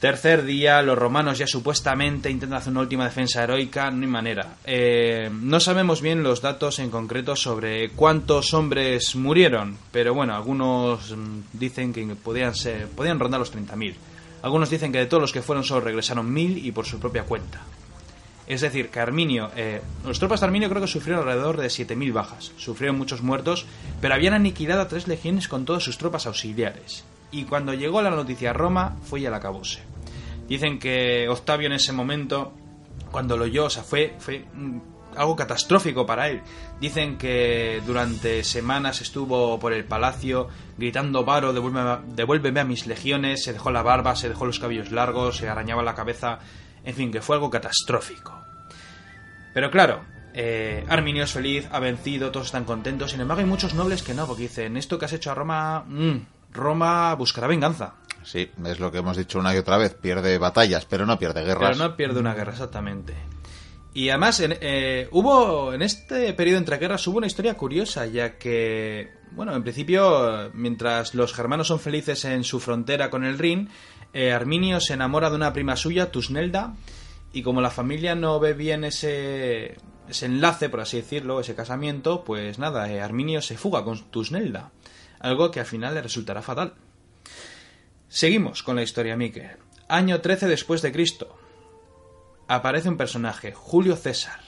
Tercer 0.00 0.44
día, 0.44 0.80
los 0.80 0.96
romanos 0.96 1.38
ya 1.38 1.48
supuestamente 1.48 2.30
intentan 2.30 2.58
hacer 2.58 2.70
una 2.70 2.82
última 2.82 3.04
defensa 3.04 3.42
heroica, 3.42 3.90
no 3.90 4.02
hay 4.02 4.06
manera. 4.06 4.54
Eh, 4.64 5.28
no 5.28 5.58
sabemos 5.58 6.00
bien 6.00 6.22
los 6.22 6.40
datos 6.40 6.78
en 6.78 6.88
concreto 6.88 7.34
sobre 7.34 7.90
cuántos 7.90 8.54
hombres 8.54 9.16
murieron, 9.16 9.76
pero 9.90 10.14
bueno, 10.14 10.36
algunos 10.36 11.16
mm, 11.16 11.40
dicen 11.52 11.92
que 11.92 12.06
podían, 12.14 12.54
ser, 12.54 12.86
podían 12.86 13.18
rondar 13.18 13.40
los 13.40 13.52
30.000. 13.52 13.94
Algunos 14.42 14.70
dicen 14.70 14.92
que 14.92 14.98
de 14.98 15.06
todos 15.06 15.20
los 15.20 15.32
que 15.32 15.42
fueron 15.42 15.64
solo 15.64 15.80
regresaron 15.80 16.32
1.000 16.32 16.64
y 16.64 16.70
por 16.70 16.86
su 16.86 17.00
propia 17.00 17.24
cuenta. 17.24 17.60
Es 18.46 18.60
decir, 18.60 18.90
que 18.90 19.00
Arminio, 19.00 19.50
eh, 19.56 19.82
los 20.06 20.20
tropas 20.20 20.38
de 20.38 20.46
Arminio 20.46 20.68
creo 20.70 20.80
que 20.80 20.86
sufrieron 20.86 21.26
alrededor 21.26 21.56
de 21.56 21.66
7.000 21.66 22.12
bajas, 22.12 22.52
sufrieron 22.56 22.96
muchos 22.96 23.20
muertos, 23.20 23.66
pero 24.00 24.14
habían 24.14 24.34
aniquilado 24.34 24.82
a 24.82 24.88
tres 24.88 25.08
legiones 25.08 25.48
con 25.48 25.64
todas 25.64 25.82
sus 25.82 25.98
tropas 25.98 26.28
auxiliares 26.28 27.04
y 27.30 27.44
cuando 27.44 27.74
llegó 27.74 28.02
la 28.02 28.10
noticia 28.10 28.50
a 28.50 28.54
Roma 28.54 28.96
fue 29.02 29.20
ya 29.20 29.30
la 29.30 29.38
acabose. 29.38 29.80
Dicen 30.48 30.78
que 30.78 31.28
Octavio 31.28 31.66
en 31.66 31.74
ese 31.74 31.92
momento, 31.92 32.52
cuando 33.10 33.36
lo 33.36 33.44
oyó, 33.44 33.66
o 33.66 33.70
sea, 33.70 33.82
fue, 33.82 34.14
fue 34.18 34.46
algo 35.16 35.36
catastrófico 35.36 36.06
para 36.06 36.28
él. 36.28 36.42
Dicen 36.80 37.18
que 37.18 37.82
durante 37.84 38.44
semanas 38.44 39.00
estuvo 39.00 39.58
por 39.58 39.72
el 39.72 39.84
palacio 39.84 40.48
gritando 40.76 41.24
Varo, 41.24 41.52
devuélveme, 41.52 41.98
devuélveme 42.14 42.60
a 42.60 42.64
mis 42.64 42.86
legiones, 42.86 43.44
se 43.44 43.52
dejó 43.52 43.70
la 43.70 43.82
barba, 43.82 44.16
se 44.16 44.28
dejó 44.28 44.46
los 44.46 44.58
cabellos 44.58 44.90
largos, 44.90 45.38
se 45.38 45.48
arañaba 45.48 45.82
la 45.82 45.94
cabeza, 45.94 46.38
en 46.84 46.94
fin, 46.94 47.10
que 47.10 47.20
fue 47.20 47.36
algo 47.36 47.50
catastrófico. 47.50 48.40
Pero 49.52 49.70
claro, 49.70 50.04
eh, 50.34 50.84
Arminio 50.88 51.24
es 51.24 51.32
feliz, 51.32 51.68
ha 51.72 51.80
vencido, 51.80 52.30
todos 52.30 52.46
están 52.46 52.64
contentos, 52.64 53.10
sin 53.10 53.20
embargo 53.20 53.40
hay 53.40 53.46
muchos 53.46 53.74
nobles 53.74 54.02
que 54.02 54.14
no, 54.14 54.26
porque 54.26 54.42
dicen, 54.42 54.76
esto 54.76 54.98
que 54.98 55.06
has 55.06 55.12
hecho 55.12 55.32
a 55.32 55.34
Roma, 55.34 55.84
mm, 55.86 56.16
Roma 56.52 57.14
buscará 57.14 57.46
venganza. 57.46 57.94
Sí, 58.24 58.50
es 58.64 58.80
lo 58.80 58.90
que 58.90 58.98
hemos 58.98 59.16
dicho 59.16 59.38
una 59.38 59.54
y 59.54 59.58
otra 59.58 59.78
vez. 59.78 59.94
Pierde 59.94 60.36
batallas, 60.38 60.84
pero 60.84 61.06
no 61.06 61.18
pierde 61.18 61.44
guerras. 61.44 61.70
Pero 61.76 61.88
no 61.88 61.96
pierde 61.96 62.20
una 62.20 62.34
guerra, 62.34 62.52
exactamente. 62.52 63.14
Y 63.94 64.10
además, 64.10 64.40
eh, 64.44 65.08
hubo, 65.12 65.72
en 65.72 65.82
este 65.82 66.32
periodo 66.34 66.58
entre 66.58 66.76
guerras, 66.76 67.06
hubo 67.06 67.18
una 67.18 67.26
historia 67.26 67.56
curiosa, 67.56 68.06
ya 68.06 68.36
que, 68.36 69.12
bueno, 69.32 69.56
en 69.56 69.62
principio, 69.62 70.50
mientras 70.52 71.14
los 71.14 71.32
germanos 71.32 71.68
son 71.68 71.80
felices 71.80 72.24
en 72.26 72.44
su 72.44 72.60
frontera 72.60 73.10
con 73.10 73.24
el 73.24 73.38
Rin, 73.38 73.70
eh, 74.12 74.32
Arminio 74.32 74.80
se 74.80 74.94
enamora 74.94 75.30
de 75.30 75.36
una 75.36 75.52
prima 75.52 75.74
suya, 75.74 76.12
Tusnelda, 76.12 76.74
y 77.32 77.42
como 77.42 77.60
la 77.60 77.70
familia 77.70 78.14
no 78.14 78.38
ve 78.38 78.52
bien 78.52 78.84
ese, 78.84 79.78
ese 80.08 80.26
enlace, 80.26 80.68
por 80.68 80.80
así 80.80 80.98
decirlo, 80.98 81.40
ese 81.40 81.54
casamiento, 81.54 82.24
pues 82.24 82.58
nada, 82.58 82.92
eh, 82.92 83.00
Arminio 83.00 83.40
se 83.40 83.56
fuga 83.56 83.84
con 83.84 83.98
Tusnelda 84.10 84.70
algo 85.20 85.50
que 85.50 85.60
al 85.60 85.66
final 85.66 85.94
le 85.94 86.02
resultará 86.02 86.42
fatal. 86.42 86.74
Seguimos 88.08 88.62
con 88.62 88.76
la 88.76 88.82
historia 88.82 89.16
Mike. 89.16 89.56
Año 89.88 90.20
13 90.20 90.46
después 90.46 90.82
de 90.82 90.92
Cristo. 90.92 91.36
Aparece 92.46 92.88
un 92.88 92.96
personaje, 92.96 93.52
Julio 93.52 93.96
César. 93.96 94.40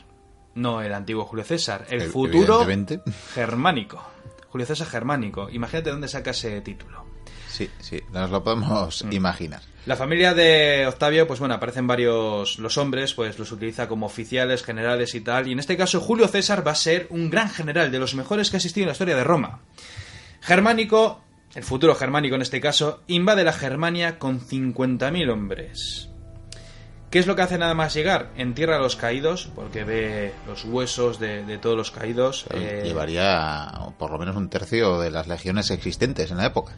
No 0.54 0.82
el 0.82 0.94
antiguo 0.94 1.24
Julio 1.24 1.44
César, 1.44 1.86
el 1.90 2.02
futuro 2.02 2.66
germánico. 3.34 4.02
Julio 4.48 4.66
César 4.66 4.86
germánico. 4.86 5.48
Imagínate 5.50 5.90
dónde 5.90 6.08
saca 6.08 6.30
ese 6.30 6.60
título. 6.60 7.04
Sí, 7.48 7.68
sí, 7.80 8.00
nos 8.12 8.30
lo 8.30 8.42
podemos 8.42 9.04
mm. 9.04 9.12
imaginar. 9.12 9.62
La 9.86 9.96
familia 9.96 10.34
de 10.34 10.86
Octavio, 10.86 11.26
pues 11.26 11.40
bueno, 11.40 11.54
aparecen 11.54 11.86
varios 11.86 12.58
los 12.58 12.78
hombres, 12.78 13.14
pues 13.14 13.38
los 13.38 13.50
utiliza 13.50 13.88
como 13.88 14.06
oficiales, 14.06 14.62
generales 14.62 15.14
y 15.14 15.20
tal. 15.20 15.48
Y 15.48 15.52
en 15.52 15.58
este 15.58 15.76
caso 15.76 16.00
Julio 16.00 16.28
César 16.28 16.66
va 16.66 16.72
a 16.72 16.76
ser 16.76 17.06
un 17.10 17.30
gran 17.30 17.48
general, 17.50 17.90
de 17.90 17.98
los 17.98 18.14
mejores 18.14 18.50
que 18.50 18.56
ha 18.56 18.58
existido 18.58 18.84
en 18.84 18.88
la 18.88 18.92
historia 18.92 19.16
de 19.16 19.24
Roma. 19.24 19.60
Germánico, 20.40 21.20
el 21.54 21.64
futuro 21.64 21.94
germánico 21.94 22.34
en 22.34 22.42
este 22.42 22.60
caso, 22.60 23.02
invade 23.06 23.44
la 23.44 23.52
Germania 23.52 24.18
con 24.18 24.40
50.000 24.40 25.30
hombres. 25.30 26.10
¿Qué 27.10 27.18
es 27.18 27.26
lo 27.26 27.34
que 27.34 27.42
hace 27.42 27.58
nada 27.58 27.74
más 27.74 27.92
llegar? 27.92 28.30
Entierra 28.36 28.76
a 28.76 28.78
los 28.78 28.94
caídos, 28.94 29.50
porque 29.56 29.82
ve 29.82 30.32
los 30.46 30.64
huesos 30.64 31.18
de, 31.18 31.58
todos 31.58 31.76
los 31.76 31.90
caídos. 31.90 32.46
Eh, 32.54 32.82
llevaría 32.84 33.68
por 33.98 34.12
lo 34.12 34.18
menos 34.18 34.36
un 34.36 34.48
tercio 34.48 35.00
de 35.00 35.10
las 35.10 35.26
legiones 35.26 35.72
existentes 35.72 36.30
en 36.30 36.36
la 36.36 36.46
época. 36.46 36.76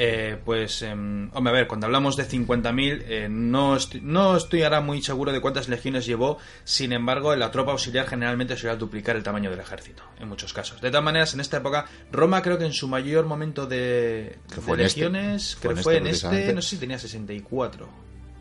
Eh, 0.00 0.38
pues, 0.44 0.82
em, 0.82 1.28
hombre, 1.34 1.50
a 1.50 1.54
ver, 1.54 1.66
cuando 1.66 1.86
hablamos 1.86 2.16
de 2.16 2.24
50.000, 2.24 3.02
eh, 3.08 3.26
no, 3.28 3.74
estoy, 3.74 4.00
no 4.00 4.36
estoy 4.36 4.62
ahora 4.62 4.80
muy 4.80 5.02
seguro 5.02 5.32
de 5.32 5.40
cuántas 5.40 5.68
legiones 5.68 6.06
llevó, 6.06 6.38
sin 6.62 6.92
embargo, 6.92 7.34
la 7.34 7.50
tropa 7.50 7.72
auxiliar 7.72 8.06
generalmente 8.06 8.56
suele 8.56 8.76
duplicar 8.76 9.16
el 9.16 9.24
tamaño 9.24 9.50
del 9.50 9.58
ejército, 9.58 10.04
en 10.20 10.28
muchos 10.28 10.52
casos. 10.52 10.80
De 10.80 10.90
todas 10.90 11.02
maneras, 11.02 11.34
en 11.34 11.40
esta 11.40 11.56
época, 11.56 11.86
Roma 12.12 12.42
creo 12.42 12.58
que 12.58 12.64
en 12.64 12.72
su 12.72 12.86
mayor 12.86 13.26
momento 13.26 13.66
de, 13.66 14.38
este? 14.48 14.76
legiones, 14.76 15.56
fue 15.56 15.74
que 15.74 15.82
fue 15.82 15.96
en 15.96 16.06
este, 16.06 16.52
no 16.54 16.62
sé 16.62 16.70
si 16.70 16.76
tenía 16.76 16.98
64. 16.98 17.88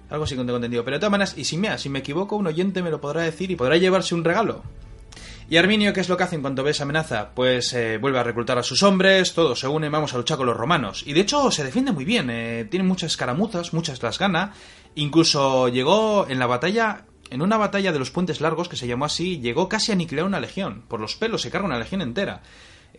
Algo 0.10 0.24
así 0.24 0.36
con 0.36 0.46
tengo 0.46 0.58
entendido. 0.58 0.86
Pero 0.86 0.98
de 0.98 1.00
todas 1.00 1.12
maneras, 1.12 1.38
y 1.38 1.44
si 1.44 1.58
me, 1.58 1.76
si 1.80 1.90
me 1.90 2.00
equivoco, 2.00 2.36
un 2.36 2.46
oyente 2.46 2.84
me 2.84 2.92
lo 2.92 3.02
podrá 3.02 3.24
decir 3.24 3.50
y 3.50 3.56
podrá 3.56 3.78
llevarse 3.78 4.14
un 4.14 4.24
regalo. 4.24 4.64
¿Y 5.50 5.56
Arminio 5.56 5.94
qué 5.94 6.02
es 6.02 6.10
lo 6.10 6.18
que 6.18 6.24
hace 6.24 6.36
en 6.36 6.42
cuanto 6.42 6.62
ve 6.62 6.72
esa 6.72 6.84
amenaza? 6.84 7.30
Pues 7.34 7.72
eh, 7.72 7.98
vuelve 8.00 8.20
a 8.20 8.24
reclutar 8.24 8.58
a 8.58 8.64
sus 8.64 8.84
hombres, 8.84 9.34
todos 9.34 9.58
se 9.58 9.68
unen, 9.70 9.90
vamos 9.90 10.14
a 10.14 10.18
luchar 10.18 10.36
con 10.36 10.46
los 10.46 10.58
romanos. 10.58 11.04
Y 11.06 11.14
de 11.14 11.22
hecho 11.22 11.52
se 11.52 11.64
defiende 11.64 11.94
muy 11.94 12.04
bien, 12.04 12.30
eh, 12.30 12.68
tiene 12.70 12.86
muchas 12.86 13.12
escaramuzas, 13.12 13.74
muchas 13.74 14.04
las 14.04 14.20
gana. 14.20 14.54
Incluso 14.96 15.70
llegó 15.70 16.28
en 16.28 16.40
la 16.40 16.48
batalla, 16.48 17.06
en 17.30 17.42
una 17.42 17.56
batalla 17.56 17.94
de 17.94 18.00
los 18.00 18.12
puentes 18.12 18.42
largos, 18.42 18.68
que 18.68 18.76
se 18.76 18.88
llamó 18.88 19.06
así, 19.06 19.40
llegó 19.40 19.70
casi 19.70 19.94
a 19.94 19.96
aniquilar 19.96 20.26
una 20.26 20.42
legión. 20.42 20.84
Por 20.86 21.00
los 21.00 21.16
pelos 21.16 21.44
se 21.44 21.50
carga 21.50 21.68
una 21.68 21.80
legión 21.80 22.02
entera. 22.02 22.42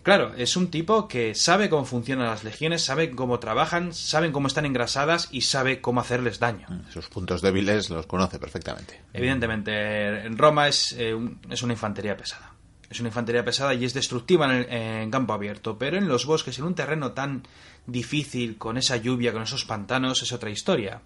Claro, 0.03 0.33
es 0.37 0.57
un 0.57 0.71
tipo 0.71 1.09
que 1.09 1.35
sabe 1.35 1.69
cómo 1.69 1.85
funcionan 1.85 2.27
las 2.27 2.45
legiones, 2.45 2.83
sabe 2.83 3.11
cómo 3.11 3.39
trabajan, 3.39 3.93
saben 3.93 4.33
cómo 4.33 4.49
están 4.49 4.67
engrasadas 4.67 5.29
y 5.31 5.43
sabe 5.43 5.81
cómo 5.81 6.01
hacerles 6.01 6.39
daño. 6.39 6.67
Mm, 6.69 6.91
sus 6.91 7.09
puntos 7.09 7.43
débiles 7.43 7.91
los 7.91 8.07
conoce 8.07 8.39
perfectamente. 8.39 9.01
Evidentemente, 9.13 10.27
en 10.27 10.39
Roma 10.39 10.69
es, 10.69 10.95
eh, 10.99 11.17
es 11.51 11.63
una 11.63 11.75
infantería 11.75 12.17
pesada. 12.17 12.53
Es 12.91 13.01
una 13.01 13.11
infantería 13.11 13.45
pesada 13.45 13.75
y 13.75 13.85
es 13.85 13.93
destructiva 13.93 14.47
en, 14.57 14.73
en, 14.73 15.11
campo 15.11 15.35
abierto, 15.35 15.77
pero 15.77 15.99
en 15.99 16.09
los 16.09 16.25
bosques, 16.25 16.59
en 16.59 16.65
un 16.65 16.75
terreno 16.75 17.13
tan 17.13 17.43
difícil, 17.87 18.57
con 18.57 18.79
esa 18.79 18.97
lluvia, 18.97 19.33
con 19.33 19.43
esos 19.43 19.67
pantanos, 19.67 20.23
es 20.23 20.33
otra 20.33 20.49
historia. 20.49 21.03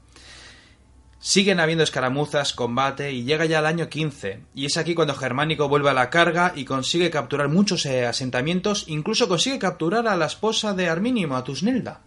Siguen 1.24 1.60
habiendo 1.60 1.84
escaramuzas, 1.84 2.52
combate 2.52 3.12
y 3.12 3.22
llega 3.22 3.44
ya 3.44 3.60
el 3.60 3.66
año 3.66 3.88
15, 3.88 4.40
y 4.56 4.66
es 4.66 4.76
aquí 4.76 4.92
cuando 4.92 5.14
Germánico 5.14 5.68
vuelve 5.68 5.88
a 5.88 5.94
la 5.94 6.10
carga 6.10 6.52
y 6.56 6.64
consigue 6.64 7.10
capturar 7.10 7.48
muchos 7.48 7.86
eh, 7.86 8.04
asentamientos, 8.06 8.86
incluso 8.88 9.28
consigue 9.28 9.60
capturar 9.60 10.08
a 10.08 10.16
la 10.16 10.26
esposa 10.26 10.74
de 10.74 10.88
Arminio, 10.88 11.36
a 11.36 11.44
Tusnelda. 11.44 12.00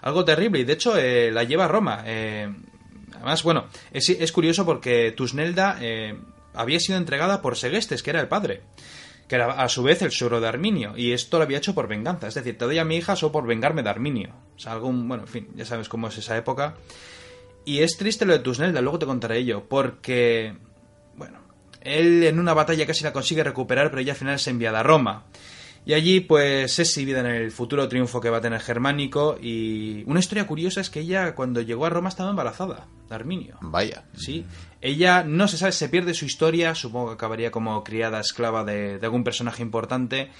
Algo 0.00 0.24
terrible, 0.24 0.58
y 0.58 0.64
de 0.64 0.72
hecho 0.72 0.98
eh, 0.98 1.30
la 1.30 1.44
lleva 1.44 1.66
a 1.66 1.68
Roma. 1.68 2.02
Eh, 2.04 2.52
además, 3.14 3.44
bueno, 3.44 3.66
es, 3.92 4.32
curioso 4.32 4.66
porque 4.66 5.12
Tusnelda 5.12 5.78
había 6.52 6.80
sido 6.80 6.98
entregada 6.98 7.42
por 7.42 7.56
Segestes, 7.56 8.02
que 8.02 8.10
era 8.10 8.20
el 8.20 8.26
padre, 8.26 8.62
que 9.28 9.36
era 9.36 9.52
a 9.52 9.68
su 9.68 9.84
vez 9.84 10.02
el 10.02 10.10
suegro 10.10 10.40
de 10.40 10.48
Arminio, 10.48 10.94
y 10.96 11.12
esto 11.12 11.38
lo 11.38 11.44
había 11.44 11.58
hecho 11.58 11.76
por 11.76 11.86
venganza, 11.86 12.26
es 12.26 12.34
decir, 12.34 12.58
te 12.58 12.64
doy 12.64 12.80
a 12.80 12.84
mi 12.84 12.96
hija 12.96 13.14
solo 13.14 13.30
por 13.30 13.46
vengarme 13.46 13.84
de 13.84 13.90
Arminio. 13.90 14.30
O 14.56 14.58
sea, 14.58 14.72
algún, 14.72 15.06
bueno, 15.06 15.22
en 15.22 15.28
fin, 15.28 15.48
ya 15.54 15.64
sabes 15.64 15.88
cómo 15.88 16.08
es 16.08 16.18
esa 16.18 16.36
época. 16.36 16.74
Y 17.64 17.80
es 17.80 17.96
triste 17.96 18.24
lo 18.24 18.32
de 18.32 18.40
Tusnelda, 18.40 18.80
luego 18.80 18.98
te 18.98 19.06
contaré 19.06 19.38
ello, 19.38 19.64
porque, 19.68 20.54
bueno, 21.16 21.38
él 21.80 22.24
en 22.24 22.38
una 22.38 22.54
batalla 22.54 22.86
casi 22.86 23.04
la 23.04 23.12
consigue 23.12 23.44
recuperar, 23.44 23.90
pero 23.90 24.02
ella 24.02 24.12
al 24.12 24.18
final 24.18 24.34
es 24.34 24.46
enviada 24.48 24.80
a 24.80 24.82
Roma. 24.82 25.24
Y 25.84 25.94
allí, 25.94 26.20
pues, 26.20 26.78
es 26.78 26.78
exhibida 26.78 27.20
en 27.20 27.26
el 27.26 27.50
futuro 27.50 27.88
triunfo 27.88 28.20
que 28.20 28.30
va 28.30 28.38
a 28.38 28.40
tener 28.40 28.60
Germánico. 28.60 29.36
Y 29.40 30.04
una 30.06 30.20
historia 30.20 30.46
curiosa 30.46 30.80
es 30.80 30.90
que 30.90 31.00
ella, 31.00 31.34
cuando 31.34 31.60
llegó 31.60 31.86
a 31.86 31.90
Roma, 31.90 32.08
estaba 32.08 32.30
embarazada 32.30 32.86
de 33.08 33.14
Arminio. 33.14 33.56
Vaya. 33.60 34.04
Sí. 34.14 34.44
Ella, 34.80 35.24
no 35.24 35.48
se 35.48 35.56
sabe, 35.56 35.72
se 35.72 35.88
pierde 35.88 36.14
su 36.14 36.24
historia. 36.24 36.76
Supongo 36.76 37.08
que 37.08 37.14
acabaría 37.14 37.50
como 37.50 37.82
criada 37.82 38.20
esclava 38.20 38.64
de, 38.64 39.00
algún 39.02 39.24
personaje 39.24 39.62
importante. 39.62 40.30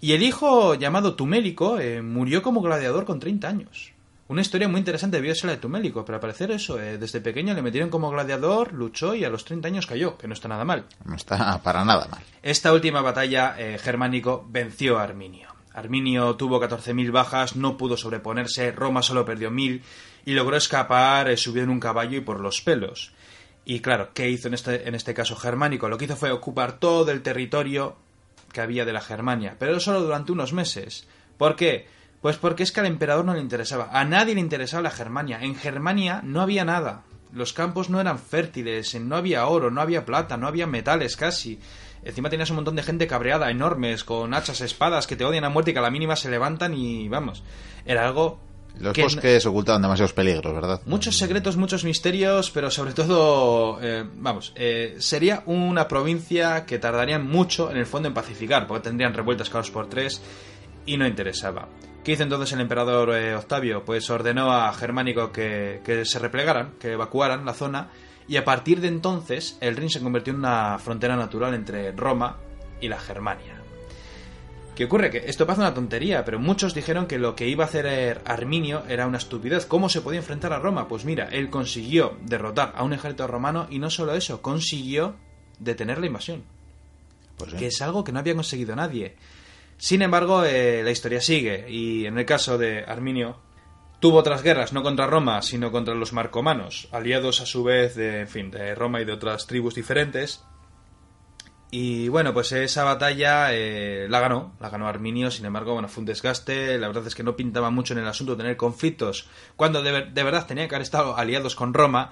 Y 0.00 0.12
el 0.12 0.22
hijo, 0.22 0.74
llamado 0.74 1.14
Tumélico, 1.14 1.78
eh, 1.78 2.00
murió 2.00 2.42
como 2.42 2.62
gladiador 2.62 3.04
con 3.04 3.20
30 3.20 3.48
años. 3.48 3.92
Una 4.30 4.42
historia 4.42 4.68
muy 4.68 4.78
interesante 4.78 5.16
debió 5.16 5.34
ser 5.34 5.46
la 5.46 5.54
de 5.54 5.58
Tumélico, 5.58 6.04
pero 6.04 6.14
al 6.14 6.20
parecer 6.20 6.52
eso, 6.52 6.80
eh, 6.80 6.98
desde 6.98 7.20
pequeño 7.20 7.52
le 7.52 7.62
metieron 7.62 7.90
como 7.90 8.10
gladiador, 8.10 8.72
luchó 8.72 9.16
y 9.16 9.24
a 9.24 9.28
los 9.28 9.44
30 9.44 9.66
años 9.66 9.88
cayó, 9.88 10.16
que 10.16 10.28
no 10.28 10.34
está 10.34 10.46
nada 10.46 10.64
mal. 10.64 10.86
No 11.04 11.16
está 11.16 11.60
para 11.64 11.84
nada 11.84 12.06
mal. 12.08 12.22
Esta 12.40 12.72
última 12.72 13.00
batalla, 13.00 13.56
eh, 13.58 13.76
Germánico 13.76 14.46
venció 14.48 15.00
a 15.00 15.02
Arminio. 15.02 15.48
Arminio 15.74 16.36
tuvo 16.36 16.62
14.000 16.62 17.10
bajas, 17.10 17.56
no 17.56 17.76
pudo 17.76 17.96
sobreponerse, 17.96 18.70
Roma 18.70 19.02
solo 19.02 19.24
perdió 19.24 19.50
1.000 19.50 19.82
y 20.26 20.32
logró 20.34 20.56
escapar 20.56 21.28
eh, 21.28 21.36
subió 21.36 21.64
en 21.64 21.70
un 21.70 21.80
caballo 21.80 22.16
y 22.16 22.20
por 22.20 22.38
los 22.38 22.60
pelos. 22.60 23.10
Y 23.64 23.80
claro, 23.80 24.10
¿qué 24.14 24.30
hizo 24.30 24.46
en 24.46 24.54
este, 24.54 24.86
en 24.86 24.94
este 24.94 25.12
caso 25.12 25.34
Germánico? 25.34 25.88
Lo 25.88 25.98
que 25.98 26.04
hizo 26.04 26.14
fue 26.14 26.30
ocupar 26.30 26.78
todo 26.78 27.10
el 27.10 27.22
territorio 27.22 27.96
que 28.52 28.60
había 28.60 28.84
de 28.84 28.92
la 28.92 29.00
Germania, 29.00 29.56
pero 29.58 29.80
solo 29.80 30.02
durante 30.02 30.30
unos 30.30 30.52
meses. 30.52 31.08
¿Por 31.36 31.56
qué? 31.56 31.88
Pues 32.20 32.36
porque 32.36 32.62
es 32.62 32.72
que 32.72 32.80
al 32.80 32.86
emperador 32.86 33.24
no 33.24 33.34
le 33.34 33.40
interesaba. 33.40 33.88
A 33.92 34.04
nadie 34.04 34.34
le 34.34 34.40
interesaba 34.40 34.82
la 34.82 34.90
Germania. 34.90 35.38
En 35.40 35.54
Germania 35.54 36.20
no 36.22 36.42
había 36.42 36.64
nada. 36.64 37.04
los 37.32 37.52
campos 37.52 37.88
no 37.90 38.00
eran 38.00 38.18
fértiles, 38.18 38.98
no 39.00 39.14
había 39.14 39.46
oro, 39.46 39.70
no 39.70 39.80
había 39.80 40.04
plata, 40.04 40.36
no 40.36 40.48
había 40.48 40.66
metales 40.66 41.16
casi. 41.16 41.60
Encima 42.02 42.28
tenías 42.28 42.50
un 42.50 42.56
montón 42.56 42.74
de 42.74 42.82
gente 42.82 43.06
cabreada, 43.06 43.50
enormes, 43.50 44.02
con 44.02 44.34
hachas, 44.34 44.60
espadas, 44.62 45.06
que 45.06 45.14
te 45.14 45.24
odian 45.24 45.44
a 45.44 45.48
muerte 45.48 45.70
y 45.70 45.74
que 45.74 45.78
a 45.78 45.82
la 45.82 45.90
mínima 45.90 46.16
se 46.16 46.28
levantan 46.28 46.74
y 46.74 47.08
vamos. 47.08 47.44
Era 47.84 48.04
algo 48.04 48.40
los 48.78 48.96
bosques 48.96 49.44
ocultaban 49.46 49.82
demasiados 49.82 50.12
peligros, 50.12 50.54
¿verdad? 50.54 50.80
Muchos 50.86 51.16
secretos, 51.16 51.56
muchos 51.56 51.84
misterios, 51.84 52.50
pero 52.50 52.70
sobre 52.70 52.92
todo, 52.92 53.78
eh, 53.82 54.04
vamos, 54.14 54.52
eh, 54.56 54.96
sería 54.98 55.42
una 55.46 55.88
provincia 55.88 56.64
que 56.64 56.78
tardaría 56.78 57.18
mucho 57.18 57.70
en 57.70 57.76
el 57.76 57.86
fondo 57.86 58.08
en 58.08 58.14
pacificar, 58.14 58.66
porque 58.66 58.88
tendrían 58.88 59.14
revueltas 59.14 59.50
cada 59.50 59.64
por 59.64 59.88
tres 59.88 60.22
y 60.86 60.96
no 60.96 61.06
interesaba. 61.06 61.68
¿Qué 62.04 62.12
hizo 62.12 62.22
entonces 62.22 62.52
el 62.52 62.60
emperador 62.60 63.14
eh, 63.14 63.34
Octavio? 63.34 63.84
Pues 63.84 64.08
ordenó 64.08 64.52
a 64.52 64.72
Germánico 64.72 65.32
que, 65.32 65.80
que 65.84 66.04
se 66.04 66.18
replegaran, 66.18 66.72
que 66.78 66.92
evacuaran 66.92 67.44
la 67.44 67.54
zona, 67.54 67.90
y 68.26 68.36
a 68.36 68.44
partir 68.44 68.80
de 68.80 68.88
entonces 68.88 69.58
el 69.60 69.76
Rin 69.76 69.90
se 69.90 70.00
convirtió 70.00 70.32
en 70.32 70.38
una 70.38 70.78
frontera 70.78 71.16
natural 71.16 71.54
entre 71.54 71.92
Roma 71.92 72.38
y 72.80 72.88
la 72.88 72.98
Germania. 72.98 73.60
¿Qué 74.80 74.86
ocurre? 74.86 75.10
Que 75.10 75.18
esto 75.26 75.46
pasa 75.46 75.60
una 75.60 75.74
tontería, 75.74 76.24
pero 76.24 76.38
muchos 76.38 76.72
dijeron 76.72 77.06
que 77.06 77.18
lo 77.18 77.36
que 77.36 77.46
iba 77.46 77.64
a 77.64 77.66
hacer 77.66 78.22
Arminio 78.24 78.82
era 78.88 79.06
una 79.06 79.18
estupidez. 79.18 79.66
¿Cómo 79.66 79.90
se 79.90 80.00
podía 80.00 80.20
enfrentar 80.20 80.54
a 80.54 80.58
Roma? 80.58 80.88
Pues 80.88 81.04
mira, 81.04 81.26
él 81.26 81.50
consiguió 81.50 82.16
derrotar 82.24 82.72
a 82.74 82.82
un 82.82 82.94
ejército 82.94 83.26
romano 83.26 83.66
y 83.68 83.78
no 83.78 83.90
solo 83.90 84.14
eso, 84.14 84.40
consiguió 84.40 85.16
detener 85.58 85.98
la 85.98 86.06
invasión. 86.06 86.44
Pues 87.36 87.52
que 87.52 87.66
es 87.66 87.82
algo 87.82 88.04
que 88.04 88.12
no 88.12 88.20
había 88.20 88.34
conseguido 88.34 88.74
nadie. 88.74 89.16
Sin 89.80 90.02
embargo, 90.02 90.44
eh, 90.44 90.82
la 90.84 90.90
historia 90.90 91.22
sigue 91.22 91.64
y 91.66 92.04
en 92.04 92.18
el 92.18 92.26
caso 92.26 92.58
de 92.58 92.84
Arminio 92.84 93.38
tuvo 93.98 94.18
otras 94.18 94.42
guerras, 94.42 94.74
no 94.74 94.82
contra 94.82 95.06
Roma, 95.06 95.40
sino 95.40 95.72
contra 95.72 95.94
los 95.94 96.12
marcomanos, 96.12 96.88
aliados 96.92 97.40
a 97.40 97.46
su 97.46 97.64
vez 97.64 97.94
de, 97.94 98.20
en 98.20 98.28
fin, 98.28 98.50
de 98.50 98.74
Roma 98.74 99.00
y 99.00 99.06
de 99.06 99.12
otras 99.12 99.46
tribus 99.46 99.74
diferentes. 99.74 100.44
Y 101.70 102.08
bueno, 102.08 102.34
pues 102.34 102.52
esa 102.52 102.84
batalla 102.84 103.54
eh, 103.54 104.06
la 104.10 104.20
ganó, 104.20 104.52
la 104.60 104.68
ganó 104.68 104.86
Arminio, 104.86 105.30
sin 105.30 105.46
embargo, 105.46 105.72
bueno, 105.72 105.88
fue 105.88 106.02
un 106.02 106.06
desgaste, 106.06 106.76
la 106.76 106.88
verdad 106.88 107.06
es 107.06 107.14
que 107.14 107.22
no 107.22 107.34
pintaba 107.34 107.70
mucho 107.70 107.94
en 107.94 108.00
el 108.00 108.08
asunto 108.08 108.36
tener 108.36 108.58
conflictos, 108.58 109.30
cuando 109.56 109.82
de, 109.82 109.92
verdad 110.12 110.46
tenía 110.46 110.68
que 110.68 110.74
haber 110.74 110.82
estado 110.82 111.16
aliados 111.16 111.54
con 111.54 111.72
Roma, 111.72 112.10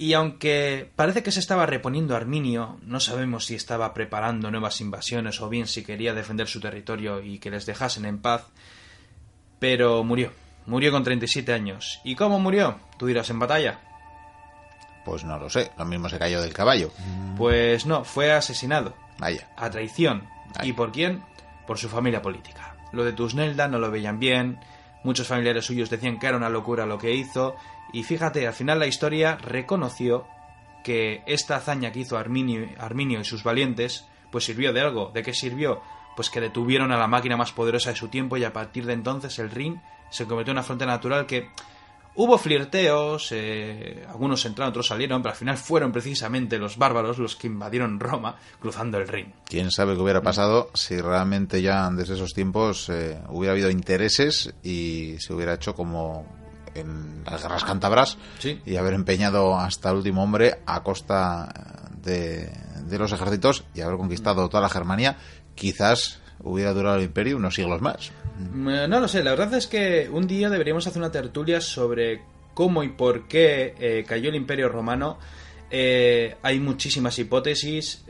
y 0.00 0.14
aunque 0.14 0.90
parece 0.96 1.22
que 1.22 1.30
se 1.30 1.40
estaba 1.40 1.66
reponiendo 1.66 2.16
Arminio, 2.16 2.78
no 2.86 3.00
sabemos 3.00 3.44
si 3.44 3.54
estaba 3.54 3.92
preparando 3.92 4.50
nuevas 4.50 4.80
invasiones 4.80 5.42
o 5.42 5.50
bien 5.50 5.66
si 5.66 5.84
quería 5.84 6.14
defender 6.14 6.48
su 6.48 6.58
territorio 6.58 7.20
y 7.20 7.38
que 7.38 7.50
les 7.50 7.66
dejasen 7.66 8.06
en 8.06 8.16
paz, 8.16 8.46
pero 9.58 10.02
murió, 10.02 10.32
murió 10.64 10.90
con 10.90 11.04
37 11.04 11.52
años. 11.52 12.00
¿Y 12.02 12.14
cómo 12.14 12.40
murió? 12.40 12.78
Tú 12.98 13.08
dirás 13.08 13.28
en 13.28 13.40
batalla. 13.40 13.78
Pues 15.04 15.24
no 15.24 15.38
lo 15.38 15.50
sé, 15.50 15.70
lo 15.76 15.84
mismo 15.84 16.08
se 16.08 16.18
cayó 16.18 16.40
del 16.40 16.54
caballo. 16.54 16.90
Pues 17.36 17.84
no, 17.84 18.02
fue 18.02 18.32
asesinado. 18.32 18.96
Vaya. 19.18 19.50
A 19.58 19.68
traición. 19.68 20.26
¿Y 20.62 20.72
por 20.72 20.92
quién? 20.92 21.22
Por 21.66 21.76
su 21.76 21.90
familia 21.90 22.22
política. 22.22 22.74
Lo 22.92 23.04
de 23.04 23.12
Tusnelda 23.12 23.68
no 23.68 23.78
lo 23.78 23.90
veían 23.90 24.18
bien, 24.18 24.60
muchos 25.04 25.28
familiares 25.28 25.66
suyos 25.66 25.90
decían 25.90 26.18
que 26.18 26.26
era 26.26 26.38
una 26.38 26.48
locura 26.48 26.86
lo 26.86 26.96
que 26.96 27.14
hizo, 27.14 27.54
y 27.92 28.02
fíjate, 28.02 28.46
al 28.46 28.52
final 28.52 28.78
la 28.78 28.86
historia 28.86 29.36
reconoció 29.36 30.26
que 30.84 31.22
esta 31.26 31.56
hazaña 31.56 31.92
que 31.92 32.00
hizo 32.00 32.16
Arminio, 32.16 32.66
Arminio 32.78 33.20
y 33.20 33.24
sus 33.24 33.42
valientes, 33.42 34.06
pues 34.30 34.44
sirvió 34.44 34.72
de 34.72 34.80
algo. 34.80 35.10
¿De 35.12 35.22
qué 35.22 35.34
sirvió? 35.34 35.82
Pues 36.16 36.30
que 36.30 36.40
detuvieron 36.40 36.92
a 36.92 36.98
la 36.98 37.06
máquina 37.06 37.36
más 37.36 37.52
poderosa 37.52 37.90
de 37.90 37.96
su 37.96 38.08
tiempo 38.08 38.36
y 38.36 38.44
a 38.44 38.52
partir 38.52 38.86
de 38.86 38.94
entonces 38.94 39.38
el 39.38 39.50
Rin 39.50 39.80
se 40.10 40.26
convirtió 40.26 40.52
en 40.52 40.58
una 40.58 40.64
frontera 40.64 40.92
natural 40.92 41.26
que 41.26 41.50
Hubo 42.16 42.36
flirteos, 42.38 43.28
eh, 43.30 44.04
algunos 44.08 44.44
entraron, 44.44 44.70
otros 44.70 44.88
salieron, 44.88 45.22
pero 45.22 45.30
al 45.30 45.38
final 45.38 45.56
fueron 45.56 45.92
precisamente 45.92 46.58
los 46.58 46.76
bárbaros 46.76 47.18
los 47.18 47.36
que 47.36 47.46
invadieron 47.46 48.00
Roma 48.00 48.36
cruzando 48.58 48.98
el 48.98 49.06
Rin. 49.06 49.32
¿Quién 49.46 49.70
sabe 49.70 49.94
qué 49.94 50.00
hubiera 50.00 50.20
pasado 50.20 50.70
si 50.74 51.00
realmente 51.00 51.62
ya 51.62 51.88
desde 51.90 52.14
esos 52.14 52.32
tiempos 52.32 52.88
eh, 52.88 53.20
hubiera 53.28 53.52
habido 53.52 53.70
intereses 53.70 54.52
y 54.62 55.16
se 55.20 55.32
hubiera 55.32 55.54
hecho 55.54 55.74
como 55.74 56.26
en 56.74 57.24
las 57.24 57.42
guerras 57.42 57.64
cántabras 57.64 58.18
y 58.64 58.76
haber 58.76 58.94
empeñado 58.94 59.58
hasta 59.58 59.90
el 59.90 59.96
último 59.96 60.22
hombre 60.22 60.60
a 60.66 60.82
costa 60.82 61.48
de, 62.02 62.50
de 62.86 62.98
los 62.98 63.12
ejércitos 63.12 63.64
y 63.74 63.80
haber 63.80 63.96
conquistado 63.96 64.48
toda 64.48 64.62
la 64.62 64.68
Germania? 64.68 65.16
Quizás 65.54 66.20
hubiera 66.42 66.72
durado 66.72 66.96
el 66.96 67.04
imperio 67.04 67.36
unos 67.36 67.54
siglos 67.54 67.80
más. 67.80 68.08
Eh, 68.08 68.86
no 68.88 69.00
lo 69.00 69.08
sé, 69.08 69.22
la 69.22 69.30
verdad 69.30 69.54
es 69.54 69.66
que 69.66 70.08
un 70.10 70.26
día 70.26 70.48
deberíamos 70.48 70.86
hacer 70.86 71.00
una 71.00 71.10
tertulia 71.10 71.60
sobre 71.60 72.22
cómo 72.54 72.82
y 72.82 72.88
por 72.88 73.28
qué 73.28 73.74
eh, 73.78 74.04
cayó 74.06 74.30
el 74.30 74.36
imperio 74.36 74.68
romano. 74.68 75.18
Eh, 75.70 76.36
hay 76.42 76.58
muchísimas 76.58 77.18
hipótesis, 77.18 78.04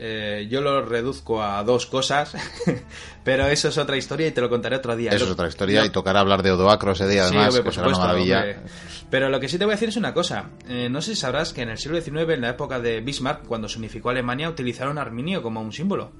yo 0.49 0.61
lo 0.61 0.83
reduzco 0.83 1.43
a 1.43 1.63
dos 1.63 1.85
cosas, 1.85 2.35
pero 3.23 3.45
eso 3.47 3.67
es 3.67 3.77
otra 3.77 3.97
historia 3.97 4.27
y 4.27 4.31
te 4.31 4.41
lo 4.41 4.49
contaré 4.49 4.77
otro 4.77 4.95
día. 4.95 5.11
Eso 5.11 5.25
es 5.25 5.31
otra 5.31 5.47
historia 5.47 5.85
y 5.85 5.89
tocará 5.89 6.21
hablar 6.21 6.41
de 6.41 6.51
Odoacro 6.51 6.93
ese 6.93 7.07
día 7.07 7.25
además, 7.25 7.59
que 7.59 7.71
será 7.71 7.87
una 7.87 7.97
maravilla. 7.97 8.63
Pero 9.11 9.29
lo 9.29 9.39
que 9.39 9.47
sí 9.47 9.57
te 9.57 9.65
voy 9.65 9.73
a 9.73 9.75
decir 9.75 9.89
es 9.89 9.97
una 9.97 10.13
cosa, 10.13 10.49
no 10.89 11.01
sé 11.01 11.15
si 11.15 11.21
sabrás 11.21 11.53
que 11.53 11.61
en 11.61 11.69
el 11.69 11.77
siglo 11.77 12.01
XIX, 12.01 12.29
en 12.31 12.41
la 12.41 12.49
época 12.49 12.79
de 12.79 13.01
Bismarck, 13.01 13.45
cuando 13.45 13.67
se 13.69 13.77
unificó 13.77 14.09
Alemania, 14.09 14.49
utilizaron 14.49 14.97
Arminio 14.97 15.41
como 15.43 15.61
un 15.61 15.71
símbolo. 15.71 16.11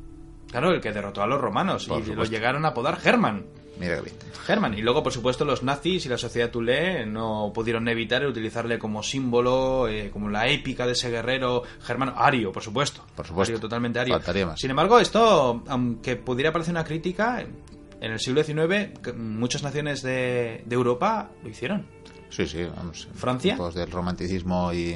Claro, 0.52 0.72
el 0.72 0.82
que 0.82 0.92
derrotó 0.92 1.24
a 1.24 1.28
los 1.28 1.40
romanos 1.40 1.88
y 1.88 2.14
lo 2.14 2.26
llegaron 2.26 2.66
a 2.66 2.70
apodar 2.70 3.00
German. 3.00 3.46
Mira 3.82 4.00
bien. 4.00 4.16
German. 4.46 4.76
Y 4.76 4.82
luego, 4.82 5.02
por 5.02 5.12
supuesto, 5.12 5.44
los 5.44 5.64
nazis 5.64 6.06
y 6.06 6.10
la 6.10 6.18
sociedad 6.18 6.52
tulé 6.52 7.06
no 7.06 7.52
pudieron 7.54 7.88
evitar 7.88 8.26
utilizarle 8.26 8.78
como 8.78 9.02
símbolo, 9.02 9.88
eh, 9.88 10.12
como 10.12 10.30
la 10.30 10.48
épica 10.48 10.86
de 10.86 10.92
ese 10.94 11.10
guerrero 11.10 11.64
germano. 11.82 12.14
Ario, 12.16 12.52
por 12.52 12.62
supuesto. 12.62 13.04
Por 13.16 13.26
supuesto. 13.26 13.54
Ario, 13.54 13.60
totalmente 13.60 14.00
ario. 14.00 14.20
Sin 14.56 14.70
embargo, 14.70 15.00
esto, 15.00 15.64
aunque 15.68 16.16
pudiera 16.16 16.52
parecer 16.52 16.74
una 16.74 16.84
crítica, 16.84 17.44
en 18.02 18.12
el 18.12 18.20
siglo 18.20 18.44
XIX 18.44 19.14
muchas 19.16 19.64
naciones 19.64 20.02
de, 20.02 20.64
Europa 20.70 21.32
lo 21.44 21.50
hicieron. 21.50 21.86
Sí, 22.30 22.48
sí, 22.48 22.64
vamos. 22.64 23.08
Francia. 23.16 23.54
Después 23.54 23.76
del 23.76 23.92
romanticismo 23.92 24.72
y 24.72 24.96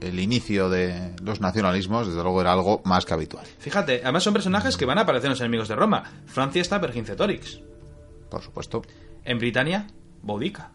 el 0.00 0.20
inicio 0.20 0.68
de 0.68 1.14
los 1.22 1.40
nacionalismos, 1.40 2.08
desde 2.08 2.22
luego 2.22 2.40
era 2.40 2.52
algo 2.52 2.82
más 2.84 3.04
que 3.04 3.14
habitual. 3.14 3.46
Fíjate, 3.58 4.00
además 4.02 4.24
son 4.24 4.34
personajes 4.34 4.76
que 4.76 4.84
van 4.84 4.98
a 4.98 5.02
aparecer 5.02 5.26
en 5.26 5.30
los 5.30 5.40
enemigos 5.40 5.68
de 5.68 5.76
Roma. 5.76 6.04
Francia 6.26 6.60
está 6.60 6.78
Vercingetorix. 6.78 7.60
Por 8.30 8.42
supuesto. 8.42 8.82
En 9.24 9.38
Britania, 9.38 9.86
Boudica. 10.22 10.70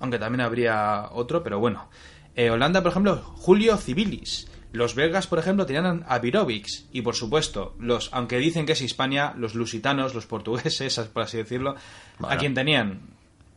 Aunque 0.00 0.18
también 0.18 0.42
habría 0.42 1.08
otro, 1.12 1.42
pero 1.42 1.58
bueno. 1.58 1.88
Eh, 2.34 2.50
Holanda, 2.50 2.82
por 2.82 2.90
ejemplo, 2.90 3.16
Julio 3.36 3.76
Civilis. 3.78 4.48
Los 4.72 4.94
belgas, 4.94 5.26
por 5.26 5.38
ejemplo, 5.38 5.64
tenían 5.64 6.04
a 6.06 6.18
Virovics. 6.18 6.86
Y 6.92 7.00
por 7.00 7.14
supuesto, 7.14 7.74
los, 7.78 8.10
aunque 8.12 8.36
dicen 8.38 8.66
que 8.66 8.72
es 8.72 8.82
Hispania, 8.82 9.32
los 9.36 9.54
lusitanos, 9.54 10.14
los 10.14 10.26
portugueses, 10.26 10.98
por 11.12 11.22
así 11.22 11.38
decirlo, 11.38 11.76
¿a 12.20 12.36
quién 12.36 12.52
tenían? 12.52 13.00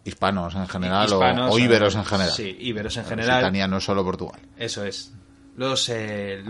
Hispanos 0.05 0.55
en 0.55 0.67
general 0.67 1.11
o, 1.11 1.59
íberos 1.59 1.95
en 1.95 2.05
general. 2.05 2.31
Sí, 2.31 2.55
íberos 2.61 2.95
en 2.95 3.05
general. 3.05 3.41
Lusitania 3.41 3.67
no 3.67 3.81
solo 3.81 4.03
Portugal. 4.03 4.39
Eso 4.57 4.85
es. 4.85 5.13
Los. 5.57 5.89
Eh, 5.89 6.41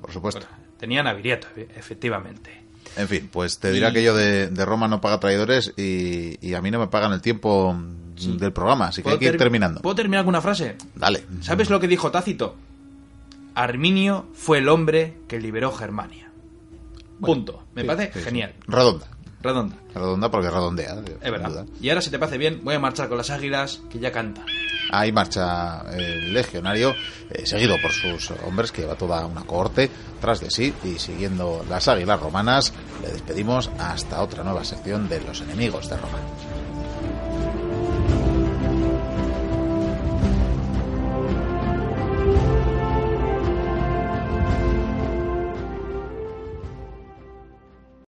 por 0.00 0.12
supuesto. 0.12 0.46
tenían 0.78 1.06
a 1.06 1.14
Viriato, 1.14 1.48
efectivamente. 1.56 2.62
En 2.96 3.08
fin, 3.08 3.28
pues 3.32 3.58
te 3.58 3.72
dirá 3.72 3.92
que 3.92 4.02
yo 4.02 4.14
de, 4.14 4.64
Roma 4.64 4.88
no 4.88 5.00
paga 5.00 5.20
traidores 5.20 5.72
y, 5.76 6.54
a 6.54 6.60
mí 6.60 6.70
no 6.70 6.78
me 6.78 6.88
pagan 6.88 7.12
el 7.12 7.20
tiempo 7.20 7.76
del 8.16 8.52
programa, 8.52 8.88
así 8.88 9.02
que 9.02 9.10
hay 9.10 9.18
que 9.18 9.26
ir 9.26 9.38
terminando. 9.38 9.80
¿Puedo 9.80 9.96
terminar 9.96 10.24
con 10.24 10.30
una 10.30 10.42
frase? 10.42 10.76
Dale. 10.94 11.24
¿Sabes 11.40 11.70
lo 11.70 11.80
que 11.80 11.88
dijo 11.88 12.10
Tácito? 12.10 12.56
Arminio 13.54 14.26
fue 14.34 14.58
el 14.58 14.68
hombre 14.68 15.18
que 15.28 15.40
liberó 15.40 15.72
Germania. 15.72 16.30
Punto. 17.20 17.64
Me 17.74 17.84
parece 17.84 18.18
genial. 18.20 18.54
Redonda. 18.66 19.06
Redonda. 19.42 19.76
Redonda 19.94 20.30
porque 20.30 20.50
redondea. 20.50 20.96
Es 21.20 21.30
verdad. 21.30 21.66
Y 21.80 21.88
ahora, 21.88 22.02
si 22.02 22.10
te 22.10 22.18
parece 22.18 22.38
bien, 22.38 22.60
voy 22.62 22.74
a 22.74 22.78
marchar 22.78 23.08
con 23.08 23.18
las 23.18 23.30
águilas 23.30 23.80
que 23.90 23.98
ya 23.98 24.12
cantan. 24.12 24.44
Ahí 24.90 25.12
marcha 25.12 25.82
el 25.92 26.32
legionario, 26.32 26.94
eh, 27.30 27.46
seguido 27.46 27.76
por 27.80 27.92
sus 27.92 28.30
hombres, 28.46 28.72
que 28.72 28.86
va 28.86 28.94
toda 28.94 29.26
una 29.26 29.42
cohorte 29.42 29.90
tras 30.20 30.40
de 30.40 30.50
sí, 30.50 30.74
y 30.84 30.98
siguiendo 30.98 31.64
las 31.68 31.88
águilas 31.88 32.20
romanas, 32.20 32.72
le 33.02 33.12
despedimos 33.12 33.70
hasta 33.78 34.22
otra 34.22 34.44
nueva 34.44 34.64
sección 34.64 35.08
de 35.08 35.20
los 35.20 35.40
enemigos 35.40 35.88
de 35.88 35.96
Roma. 35.96 36.18